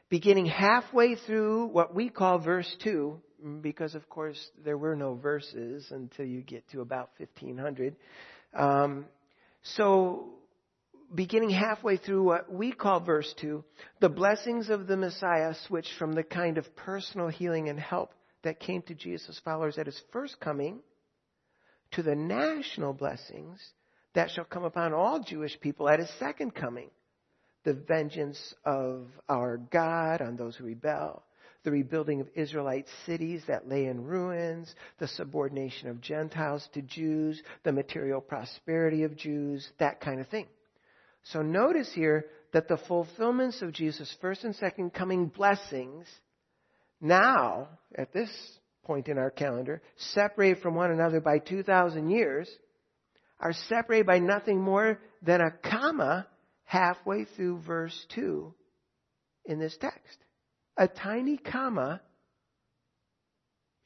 Beginning 0.10 0.46
halfway 0.46 1.16
through 1.16 1.68
what 1.68 1.96
we 1.96 2.10
call 2.10 2.40
verse 2.40 2.74
2, 2.84 3.20
because 3.62 3.96
of 3.96 4.08
course 4.10 4.40
there 4.64 4.78
were 4.78 4.96
no 4.96 5.16
verses 5.16 5.88
until 5.92 6.26
you 6.26 6.42
get 6.42 6.68
to 6.70 6.82
about 6.82 7.10
1500. 7.18 7.96
Um, 8.54 9.06
so, 9.64 10.30
beginning 11.14 11.52
halfway 11.52 11.98
through 11.98 12.24
what 12.24 12.52
we 12.52 12.72
call 12.72 13.00
verse 13.00 13.32
2, 13.42 13.64
the 14.00 14.10
blessings 14.10 14.70
of 14.70 14.88
the 14.88 14.98
Messiah 14.98 15.54
switch 15.68 15.88
from 16.00 16.14
the 16.14 16.24
kind 16.24 16.58
of 16.58 16.76
personal 16.76 17.28
healing 17.28 17.70
and 17.70 17.80
help 17.80 18.12
that 18.44 18.60
came 18.60 18.82
to 18.84 18.96
Jesus' 18.96 19.40
followers 19.44 19.78
at 19.78 19.86
his 19.86 20.02
first 20.12 20.40
coming 20.40 20.80
to 21.92 22.02
the 22.02 22.16
national 22.16 22.94
blessings 22.94 23.60
that 24.16 24.32
shall 24.32 24.46
come 24.46 24.64
upon 24.64 24.94
all 24.94 25.22
Jewish 25.22 25.60
people 25.60 25.88
at 25.88 26.00
his 26.00 26.12
second 26.20 26.56
coming. 26.56 26.90
The 27.64 27.74
vengeance 27.74 28.56
of 28.66 29.08
our 29.30 29.58
God 29.58 30.22
on 30.22 30.36
those 30.36 30.56
who 30.56 30.66
rebel, 30.66 31.24
the 31.64 31.72
rebuilding 31.72 32.22
of 32.22 32.30
Israelite 32.36 32.88
cities 33.06 33.44
that 33.48 33.68
lay 33.68 33.86
in 33.86 34.04
ruins, 34.04 34.74
the 35.00 35.08
subordination 35.08 35.90
of 35.90 36.02
Gentiles 36.02 36.68
to 36.74 36.82
Jews, 36.82 37.42
the 37.64 37.72
material 37.72 38.22
prosperity 38.22 39.04
of 39.04 39.16
Jews, 39.16 39.68
that 39.80 40.02
kind 40.02 40.20
of 40.20 40.28
thing. 40.28 40.48
So 41.24 41.42
notice 41.42 41.92
here 41.94 42.26
that 42.54 42.68
the 42.68 42.78
fulfillments 42.88 43.62
of 43.62 43.74
Jesus' 43.74 44.16
first 44.22 44.44
and 44.44 44.56
second 44.56 44.94
coming 44.94 45.28
blessings 45.28 46.08
now, 47.00 47.70
at 47.96 48.14
this 48.14 48.30
point 48.84 49.08
in 49.08 49.18
our 49.18 49.32
calendar, 49.32 49.82
separated 50.14 50.62
from 50.62 50.76
one 50.76 50.92
another 50.92 51.20
by 51.20 51.40
2,000 51.40 52.10
years, 52.10 52.50
are 53.40 53.54
separated 53.54 54.06
by 54.06 54.20
nothing 54.20 54.62
more 54.62 55.00
than 55.22 55.42
a 55.42 55.52
comma 55.52 56.28
halfway 56.64 57.26
through 57.26 57.60
verse 57.62 58.06
2 58.14 58.54
in 59.46 59.60
this 59.60 59.76
text. 59.80 60.18
A 60.78 60.88
tiny 60.88 61.38
comma 61.38 62.02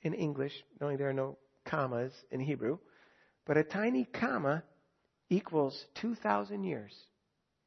in 0.02 0.14
English, 0.14 0.54
knowing 0.80 0.98
there 0.98 1.10
are 1.10 1.14
no 1.14 1.38
commas 1.66 2.14
in 2.32 2.40
Hebrew, 2.40 2.78
but 3.46 3.58
a 3.58 3.64
tiny 3.64 4.06
comma 4.06 4.64
equals 5.30 5.86
2,000 6.02 6.64
years 6.64 6.94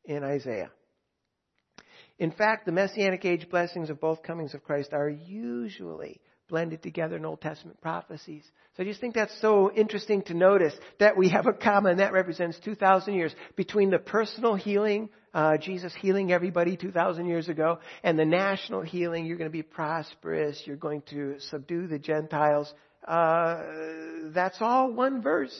in 0.04 0.22
Isaiah. 0.22 0.70
In 2.18 2.31
fact, 2.31 2.66
the 2.66 2.72
Messianic 2.72 3.24
age 3.24 3.48
blessings 3.48 3.90
of 3.90 4.00
both 4.00 4.22
comings 4.22 4.54
of 4.54 4.64
Christ 4.64 4.92
are 4.92 5.09
usually 5.09 6.20
blended 6.48 6.83
together 6.83 7.16
in 7.16 7.24
Old 7.24 7.40
Testament 7.40 7.81
prophecies. 7.81 8.42
So 8.76 8.83
I 8.83 8.87
just 8.87 9.00
think 9.00 9.14
that's 9.14 9.38
so 9.40 9.70
interesting 9.72 10.22
to 10.22 10.35
notice 10.35 10.74
that 10.98 11.16
we 11.16 11.28
have 11.28 11.46
a 11.46 11.52
comma 11.52 11.90
and 11.90 12.00
that 12.00 12.12
represents 12.12 12.59
2,000 12.61 13.14
years 13.14 13.35
between 13.54 13.90
the 13.90 13.98
personal 13.98 14.54
healing, 14.54 15.11
uh, 15.34 15.56
Jesus 15.58 15.94
healing 16.00 16.32
everybody 16.32 16.76
2,000 16.76 17.26
years 17.26 17.48
ago, 17.48 17.78
and 18.02 18.18
the 18.18 18.24
national 18.24 18.82
healing, 18.82 19.26
you're 19.26 19.38
going 19.38 19.50
to 19.50 19.52
be 19.52 19.62
prosperous, 19.62 20.62
you're 20.64 20.76
going 20.76 21.02
to 21.10 21.36
subdue 21.50 21.86
the 21.86 21.98
Gentiles. 21.98 22.72
Uh, 23.06 23.62
that's 24.34 24.58
all 24.60 24.92
one 24.92 25.22
verse. 25.22 25.56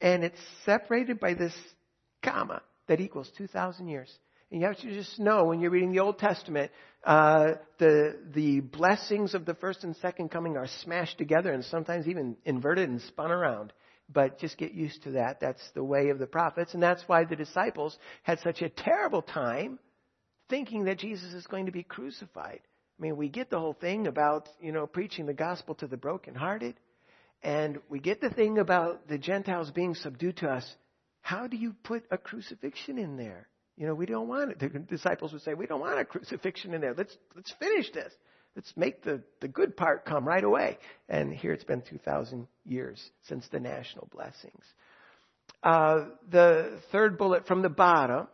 And 0.00 0.24
it's 0.24 0.38
separated 0.64 1.20
by 1.20 1.34
this 1.34 1.54
comma 2.22 2.62
that 2.88 3.00
equals 3.00 3.30
2,000 3.38 3.88
years. 3.88 4.12
And 4.50 4.60
you 4.60 4.66
have 4.66 4.78
to 4.78 4.94
just 4.94 5.18
know 5.18 5.44
when 5.44 5.60
you're 5.60 5.70
reading 5.70 5.92
the 5.92 6.00
Old 6.00 6.18
Testament, 6.18 6.70
uh, 7.04 7.54
the 7.78 8.16
the 8.32 8.60
blessings 8.60 9.34
of 9.34 9.44
the 9.44 9.54
first 9.54 9.82
and 9.82 9.96
second 9.96 10.30
coming 10.30 10.56
are 10.56 10.68
smashed 10.82 11.18
together 11.18 11.52
and 11.52 11.64
sometimes 11.64 12.06
even 12.06 12.36
inverted 12.44 12.88
and 12.88 13.00
spun 13.02 13.32
around. 13.32 13.72
But 14.12 14.38
just 14.38 14.56
get 14.56 14.72
used 14.72 15.02
to 15.04 15.12
that. 15.12 15.40
That's 15.40 15.70
the 15.74 15.82
way 15.82 16.10
of 16.10 16.18
the 16.18 16.26
prophets, 16.26 16.74
and 16.74 16.82
that's 16.82 17.02
why 17.06 17.24
the 17.24 17.36
disciples 17.36 17.98
had 18.22 18.38
such 18.40 18.62
a 18.62 18.68
terrible 18.68 19.22
time 19.22 19.78
thinking 20.48 20.84
that 20.84 20.98
Jesus 20.98 21.32
is 21.32 21.46
going 21.46 21.66
to 21.66 21.72
be 21.72 21.82
crucified. 21.82 22.60
I 22.98 23.02
mean, 23.02 23.16
we 23.16 23.28
get 23.28 23.50
the 23.50 23.58
whole 23.58 23.74
thing 23.74 24.06
about 24.06 24.48
you 24.60 24.72
know 24.72 24.86
preaching 24.86 25.26
the 25.26 25.34
gospel 25.34 25.74
to 25.76 25.86
the 25.86 25.96
brokenhearted, 25.96 26.76
and 27.42 27.78
we 27.88 27.98
get 27.98 28.20
the 28.20 28.30
thing 28.30 28.58
about 28.58 29.08
the 29.08 29.18
Gentiles 29.18 29.70
being 29.70 29.94
subdued 29.94 30.36
to 30.38 30.48
us. 30.48 30.76
How 31.20 31.48
do 31.48 31.56
you 31.56 31.74
put 31.82 32.04
a 32.12 32.18
crucifixion 32.18 32.98
in 32.98 33.16
there? 33.16 33.48
You 33.76 33.86
know, 33.86 33.94
we 33.94 34.06
don't 34.06 34.28
want 34.28 34.52
it. 34.52 34.58
The 34.60 34.68
disciples 34.68 35.32
would 35.32 35.42
say, 35.42 35.54
we 35.54 35.66
don't 35.66 35.80
want 35.80 35.98
a 35.98 36.04
crucifixion 36.04 36.72
in 36.72 36.80
there. 36.80 36.94
Let's, 36.94 37.14
let's 37.34 37.52
finish 37.58 37.90
this. 37.92 38.12
Let's 38.56 38.72
make 38.74 39.04
the, 39.04 39.22
the 39.40 39.48
good 39.48 39.76
part 39.76 40.06
come 40.06 40.26
right 40.26 40.42
away. 40.42 40.78
And 41.10 41.32
here 41.32 41.52
it's 41.52 41.62
been 41.62 41.82
2,000 41.82 42.48
years 42.64 43.10
since 43.28 43.46
the 43.52 43.60
national 43.60 44.08
blessings. 44.10 44.64
Uh, 45.62 46.06
the 46.30 46.80
third 46.90 47.18
bullet 47.18 47.46
from 47.46 47.60
the 47.60 47.68
bottom, 47.68 48.28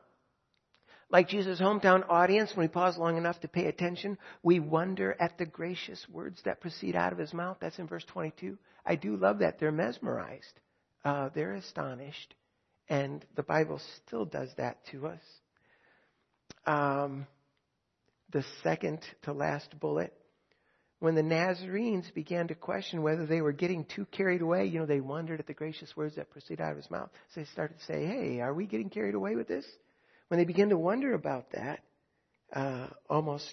like 1.10 1.28
Jesus' 1.28 1.60
hometown 1.60 2.08
audience, 2.08 2.52
when 2.54 2.64
we 2.64 2.68
pause 2.68 2.96
long 2.96 3.16
enough 3.16 3.40
to 3.40 3.48
pay 3.48 3.66
attention, 3.66 4.16
we 4.44 4.60
wonder 4.60 5.16
at 5.18 5.38
the 5.38 5.44
gracious 5.44 6.06
words 6.08 6.40
that 6.44 6.60
proceed 6.60 6.94
out 6.94 7.12
of 7.12 7.18
his 7.18 7.34
mouth. 7.34 7.56
That's 7.60 7.78
in 7.80 7.88
verse 7.88 8.04
22. 8.04 8.56
I 8.86 8.94
do 8.94 9.16
love 9.16 9.40
that. 9.40 9.58
They're 9.58 9.72
mesmerized. 9.72 10.60
Uh, 11.04 11.30
they're 11.34 11.54
astonished. 11.54 12.34
And 12.88 13.24
the 13.34 13.42
Bible 13.42 13.80
still 14.06 14.24
does 14.24 14.50
that 14.56 14.78
to 14.92 15.08
us. 15.08 15.20
Um, 16.64 17.26
the 18.32 18.44
second 18.62 19.00
to 19.22 19.32
last 19.32 19.78
bullet. 19.78 20.12
When 20.98 21.14
the 21.14 21.22
Nazarenes 21.22 22.12
began 22.14 22.48
to 22.48 22.54
question 22.54 23.02
whether 23.02 23.26
they 23.26 23.40
were 23.40 23.52
getting 23.52 23.84
too 23.84 24.06
carried 24.12 24.40
away, 24.40 24.66
you 24.66 24.78
know, 24.78 24.86
they 24.86 25.00
wondered 25.00 25.40
at 25.40 25.46
the 25.46 25.54
gracious 25.54 25.96
words 25.96 26.14
that 26.16 26.30
proceeded 26.30 26.60
out 26.60 26.70
of 26.70 26.76
his 26.76 26.90
mouth. 26.90 27.10
So 27.34 27.40
they 27.40 27.46
started 27.46 27.78
to 27.78 27.84
say, 27.84 28.06
hey, 28.06 28.40
are 28.40 28.54
we 28.54 28.66
getting 28.66 28.88
carried 28.88 29.14
away 29.14 29.34
with 29.34 29.48
this? 29.48 29.66
When 30.28 30.38
they 30.38 30.44
began 30.44 30.68
to 30.68 30.78
wonder 30.78 31.12
about 31.14 31.50
that, 31.52 31.80
uh, 32.52 32.86
almost 33.10 33.52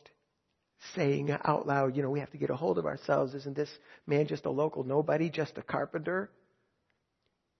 saying 0.95 1.31
out 1.43 1.67
loud, 1.67 1.95
you 1.95 2.03
know, 2.03 2.09
we 2.09 2.19
have 2.19 2.31
to 2.31 2.37
get 2.37 2.49
a 2.49 2.55
hold 2.55 2.77
of 2.77 2.85
ourselves. 2.85 3.33
Isn't 3.33 3.55
this 3.55 3.71
man 4.05 4.27
just 4.27 4.45
a 4.45 4.51
local 4.51 4.83
nobody, 4.83 5.29
just 5.29 5.57
a 5.57 5.61
carpenter? 5.61 6.29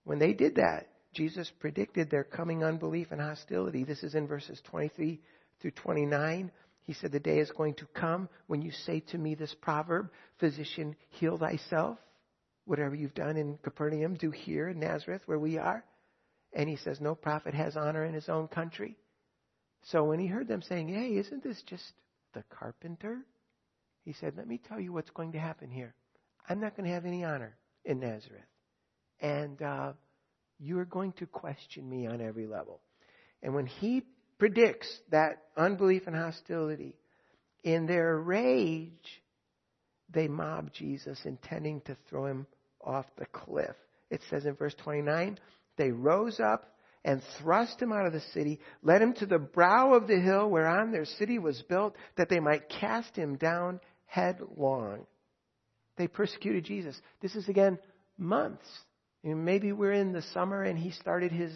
When 0.04 0.18
they 0.18 0.32
did 0.32 0.56
that, 0.56 0.86
Jesus 1.14 1.50
predicted 1.58 2.10
their 2.10 2.24
coming 2.24 2.62
unbelief 2.62 3.08
and 3.10 3.20
hostility. 3.20 3.84
This 3.84 4.02
is 4.02 4.14
in 4.14 4.26
verses 4.26 4.60
23 4.70 5.20
through 5.60 5.70
29. 5.72 6.50
He 6.84 6.94
said, 6.94 7.12
The 7.12 7.20
day 7.20 7.38
is 7.38 7.50
going 7.50 7.74
to 7.74 7.86
come 7.86 8.28
when 8.46 8.62
you 8.62 8.70
say 8.70 9.00
to 9.10 9.18
me 9.18 9.34
this 9.34 9.54
proverb, 9.60 10.10
Physician, 10.38 10.96
heal 11.10 11.38
thyself. 11.38 11.98
Whatever 12.64 12.94
you've 12.94 13.14
done 13.14 13.36
in 13.36 13.58
Capernaum, 13.58 14.14
do 14.14 14.30
here 14.30 14.68
in 14.68 14.80
Nazareth, 14.80 15.22
where 15.26 15.38
we 15.38 15.58
are. 15.58 15.84
And 16.52 16.68
he 16.68 16.76
says, 16.76 17.00
No 17.00 17.14
prophet 17.14 17.54
has 17.54 17.76
honor 17.76 18.04
in 18.04 18.14
his 18.14 18.28
own 18.28 18.48
country. 18.48 18.96
So 19.84 20.04
when 20.04 20.18
he 20.18 20.26
heard 20.26 20.48
them 20.48 20.62
saying, 20.62 20.88
Hey, 20.88 21.16
isn't 21.16 21.42
this 21.42 21.62
just 21.66 21.92
the 22.34 22.44
carpenter? 22.50 23.18
He 24.04 24.12
said, 24.14 24.34
Let 24.36 24.48
me 24.48 24.60
tell 24.68 24.80
you 24.80 24.92
what's 24.92 25.10
going 25.10 25.32
to 25.32 25.38
happen 25.38 25.70
here. 25.70 25.94
I'm 26.48 26.60
not 26.60 26.76
going 26.76 26.88
to 26.88 26.94
have 26.94 27.06
any 27.06 27.24
honor 27.24 27.56
in 27.84 28.00
Nazareth. 28.00 28.42
And 29.20 29.60
uh, 29.62 29.92
you're 30.58 30.84
going 30.84 31.12
to 31.14 31.26
question 31.26 31.88
me 31.88 32.06
on 32.06 32.20
every 32.20 32.46
level. 32.46 32.80
And 33.42 33.54
when 33.54 33.66
he 33.66 34.02
predicts 34.40 34.88
that 35.10 35.44
unbelief 35.56 36.08
and 36.08 36.16
hostility, 36.16 36.96
in 37.62 37.86
their 37.86 38.18
rage, 38.18 39.22
they 40.12 40.26
mob 40.26 40.72
Jesus, 40.72 41.20
intending 41.24 41.80
to 41.82 41.96
throw 42.08 42.26
him 42.26 42.46
off 42.84 43.06
the 43.16 43.26
cliff. 43.26 43.76
It 44.10 44.20
says 44.28 44.46
in 44.46 44.54
verse 44.54 44.74
29, 44.82 45.38
they 45.76 45.92
rose 45.92 46.40
up 46.40 46.74
and 47.04 47.22
thrust 47.38 47.80
him 47.80 47.92
out 47.92 48.06
of 48.06 48.12
the 48.12 48.20
city, 48.32 48.58
led 48.82 49.00
him 49.00 49.14
to 49.14 49.26
the 49.26 49.38
brow 49.38 49.94
of 49.94 50.08
the 50.08 50.18
hill 50.18 50.50
whereon 50.50 50.90
their 50.90 51.04
city 51.04 51.38
was 51.38 51.62
built, 51.68 51.94
that 52.16 52.28
they 52.28 52.40
might 52.40 52.68
cast 52.68 53.14
him 53.14 53.36
down 53.36 53.78
headlong. 54.06 55.06
They 55.96 56.08
persecuted 56.08 56.64
Jesus. 56.64 57.00
This 57.22 57.36
is 57.36 57.48
again 57.48 57.78
months 58.18 58.66
maybe 59.22 59.72
we're 59.72 59.92
in 59.92 60.12
the 60.12 60.22
summer 60.32 60.62
and 60.62 60.78
he 60.78 60.90
started 60.92 61.32
his 61.32 61.52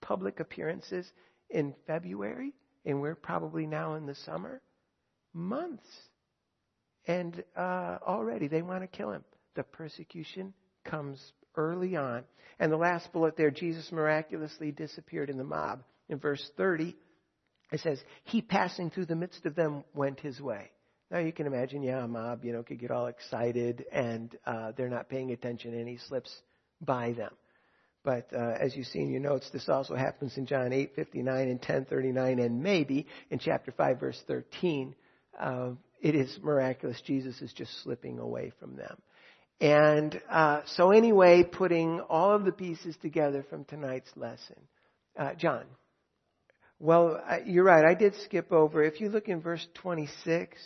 public 0.00 0.40
appearances 0.40 1.10
in 1.50 1.74
February, 1.86 2.52
and 2.84 3.00
we're 3.00 3.14
probably 3.14 3.66
now 3.66 3.94
in 3.94 4.06
the 4.06 4.14
summer. 4.14 4.60
Months. 5.32 5.86
And 7.06 7.42
uh, 7.56 7.98
already 8.06 8.48
they 8.48 8.62
want 8.62 8.82
to 8.82 8.86
kill 8.86 9.12
him. 9.12 9.24
The 9.54 9.62
persecution 9.62 10.52
comes 10.84 11.20
early 11.56 11.96
on. 11.96 12.24
And 12.58 12.70
the 12.70 12.76
last 12.76 13.12
bullet 13.12 13.36
there, 13.36 13.50
Jesus 13.50 13.90
miraculously 13.90 14.70
disappeared 14.70 15.30
in 15.30 15.38
the 15.38 15.44
mob. 15.44 15.82
In 16.08 16.18
verse 16.18 16.44
30, 16.56 16.96
it 17.72 17.80
says, 17.80 18.00
He 18.24 18.42
passing 18.42 18.90
through 18.90 19.06
the 19.06 19.16
midst 19.16 19.46
of 19.46 19.54
them 19.54 19.84
went 19.94 20.20
his 20.20 20.40
way. 20.40 20.70
Now 21.10 21.18
you 21.18 21.32
can 21.32 21.46
imagine, 21.46 21.82
yeah, 21.82 22.04
a 22.04 22.08
mob, 22.08 22.44
you 22.44 22.52
know, 22.52 22.62
could 22.62 22.78
get 22.78 22.90
all 22.90 23.06
excited 23.06 23.84
and 23.92 24.36
uh, 24.46 24.72
they're 24.76 24.88
not 24.88 25.08
paying 25.08 25.32
attention 25.32 25.74
and 25.74 25.88
he 25.88 25.98
slips 26.08 26.32
by 26.80 27.12
them. 27.12 27.32
But 28.02 28.28
uh, 28.32 28.54
as 28.58 28.74
you 28.74 28.84
see 28.84 29.00
in 29.00 29.10
your 29.10 29.20
notes, 29.20 29.50
this 29.52 29.68
also 29.68 29.94
happens 29.94 30.36
in 30.36 30.46
John 30.46 30.70
8:59 30.70 31.50
and 31.50 31.60
10:39, 31.60 32.44
and 32.44 32.62
maybe 32.62 33.06
in 33.30 33.38
chapter 33.38 33.72
5, 33.72 34.00
verse 34.00 34.22
13. 34.26 34.94
Uh, 35.38 35.70
it 36.00 36.14
is 36.14 36.38
miraculous. 36.42 37.00
Jesus 37.02 37.40
is 37.42 37.52
just 37.52 37.82
slipping 37.82 38.18
away 38.18 38.52
from 38.58 38.76
them. 38.76 38.96
And 39.60 40.18
uh, 40.30 40.62
so, 40.64 40.90
anyway, 40.90 41.44
putting 41.44 42.00
all 42.00 42.34
of 42.34 42.46
the 42.46 42.52
pieces 42.52 42.96
together 43.02 43.44
from 43.50 43.64
tonight's 43.64 44.10
lesson, 44.16 44.56
uh, 45.18 45.34
John. 45.34 45.64
Well, 46.78 47.22
you're 47.44 47.64
right. 47.64 47.84
I 47.84 47.92
did 47.92 48.14
skip 48.24 48.50
over. 48.52 48.82
If 48.82 49.02
you 49.02 49.10
look 49.10 49.28
in 49.28 49.42
verse 49.42 49.66
26, 49.74 50.56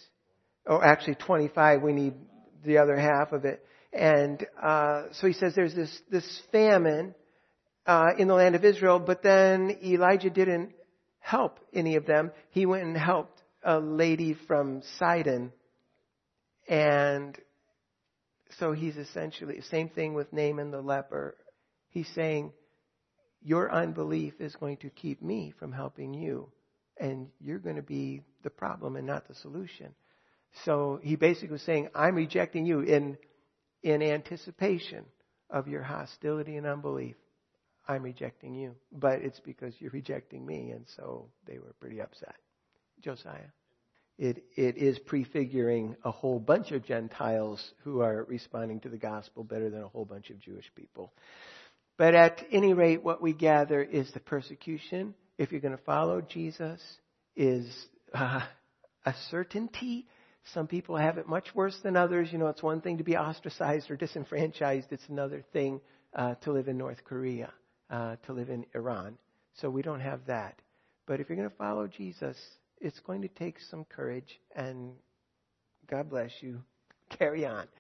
or 0.67 0.85
actually 0.85 1.17
25, 1.17 1.83
we 1.83 1.93
need 1.93 2.15
the 2.65 2.79
other 2.79 2.97
half 2.97 3.33
of 3.33 3.45
it. 3.45 3.67
And 3.93 4.47
uh, 4.63 5.07
so 5.13 5.27
he 5.27 5.33
says 5.33 5.55
there's 5.57 5.75
this 5.75 6.01
this 6.11 6.43
famine 6.53 7.15
uh, 7.87 8.11
in 8.19 8.29
the 8.29 8.35
land 8.35 8.55
of 8.55 8.65
Israel, 8.65 8.99
but 8.99 9.23
then 9.23 9.79
Elijah 9.85 10.31
didn't 10.31 10.73
help 11.19 11.59
any 11.73 11.97
of 11.97 12.07
them. 12.07 12.31
He 12.51 12.67
went 12.67 12.85
and 12.85 12.97
helped 12.97 13.43
a 13.63 13.79
lady 13.79 14.37
from 14.47 14.83
Sidon, 14.99 15.53
and 16.69 17.39
so 18.59 18.73
he's 18.73 18.97
essentially 18.97 19.61
same 19.63 19.89
thing 19.89 20.15
with 20.15 20.33
Naaman 20.33 20.71
the 20.71 20.81
leper. 20.81 21.37
He's 21.89 22.09
saying, 22.15 22.53
your 23.43 23.73
unbelief 23.73 24.35
is 24.41 24.55
going 24.57 24.79
to 24.79 24.91
keep 24.91 25.23
me 25.23 25.53
from 25.59 25.73
helping 25.73 26.15
you, 26.15 26.51
and 26.99 27.29
you're 27.41 27.59
going 27.59 27.77
to 27.77 27.83
be 27.83 28.23
the 28.43 28.51
problem 28.51 28.97
and 28.97 29.07
not 29.07 29.29
the 29.29 29.35
solution. 29.35 29.95
So 30.65 31.01
he 31.03 31.17
basically 31.17 31.51
was 31.51 31.63
saying, 31.63 31.89
I'm 31.95 32.15
rejecting 32.15 32.65
you 32.65 32.81
in 32.81 33.19
in 33.83 34.03
anticipation 34.03 35.05
of 35.51 35.69
your 35.69 35.83
hostility 35.83 36.57
and 36.57 36.67
unbelief. 36.67 37.17
I'm 37.87 38.03
rejecting 38.03 38.55
you, 38.55 38.75
but 38.93 39.21
it's 39.21 39.41
because 39.41 39.75
you're 39.79 39.91
rejecting 39.91 40.45
me, 40.45 40.71
and 40.71 40.87
so 40.97 41.29
they 41.47 41.59
were 41.59 41.75
pretty 41.81 42.01
upset. 42.01 42.37
Josiah. 43.03 43.51
It, 44.17 44.45
it 44.57 44.77
is 44.77 44.99
prefiguring 45.01 45.97
a 46.05 46.11
whole 46.11 46.39
bunch 46.39 46.71
of 46.71 46.85
Gentiles 46.85 47.73
who 47.83 48.01
are 48.01 48.25
responding 48.25 48.81
to 48.81 48.89
the 48.89 48.97
gospel 48.97 49.43
better 49.43 49.71
than 49.71 49.83
a 49.83 49.89
whole 49.89 50.05
bunch 50.05 50.31
of 50.31 50.39
Jewish 50.39 50.71
people. 50.77 51.13
But 51.97 52.15
at 52.15 52.45
any 52.51 52.75
rate, 52.75 53.03
what 53.03 53.21
we 53.21 53.33
gather 53.33 53.83
is 53.83 54.11
the 54.13 54.21
persecution, 54.21 55.15
if 55.37 55.51
you're 55.51 55.61
going 55.61 55.77
to 55.77 55.83
follow 55.83 56.21
Jesus, 56.21 56.81
is 57.37 57.67
uh, 58.13 58.41
a 59.05 59.15
certainty. 59.31 60.07
Some 60.53 60.69
people 60.69 60.97
have 60.97 61.19
it 61.19 61.29
much 61.29 61.55
worse 61.55 61.79
than 61.83 61.97
others. 61.97 62.29
You 62.33 62.39
know, 62.39 62.49
it's 62.49 62.63
one 62.63 62.81
thing 62.81 62.99
to 62.99 63.05
be 63.05 63.17
ostracized 63.17 63.91
or 63.91 63.97
disenfranchised, 63.97 64.93
it's 64.93 65.09
another 65.09 65.45
thing 65.53 65.81
uh, 66.15 66.35
to 66.43 66.53
live 66.53 66.69
in 66.69 66.79
North 66.79 67.03
Korea, 67.05 67.53
uh, 67.95 68.17
to 68.27 68.33
live 68.33 68.51
in 68.51 68.67
Iran. 68.75 69.17
So 69.61 69.71
we 69.71 69.81
don't 69.81 70.01
have 70.01 70.27
that. 70.27 70.59
But 71.07 71.21
if 71.21 71.29
you're 71.29 71.37
going 71.37 71.49
to 71.49 71.57
follow 71.57 71.87
Jesus, 71.87 72.37
it's 72.81 72.99
going 73.01 73.23
to 73.23 73.29
take 73.29 73.57
some 73.71 73.85
courage, 73.85 74.41
and 74.57 74.95
God 75.89 76.11
bless 76.11 76.33
you. 76.41 76.61
Carry 77.19 77.47
on. 77.47 77.67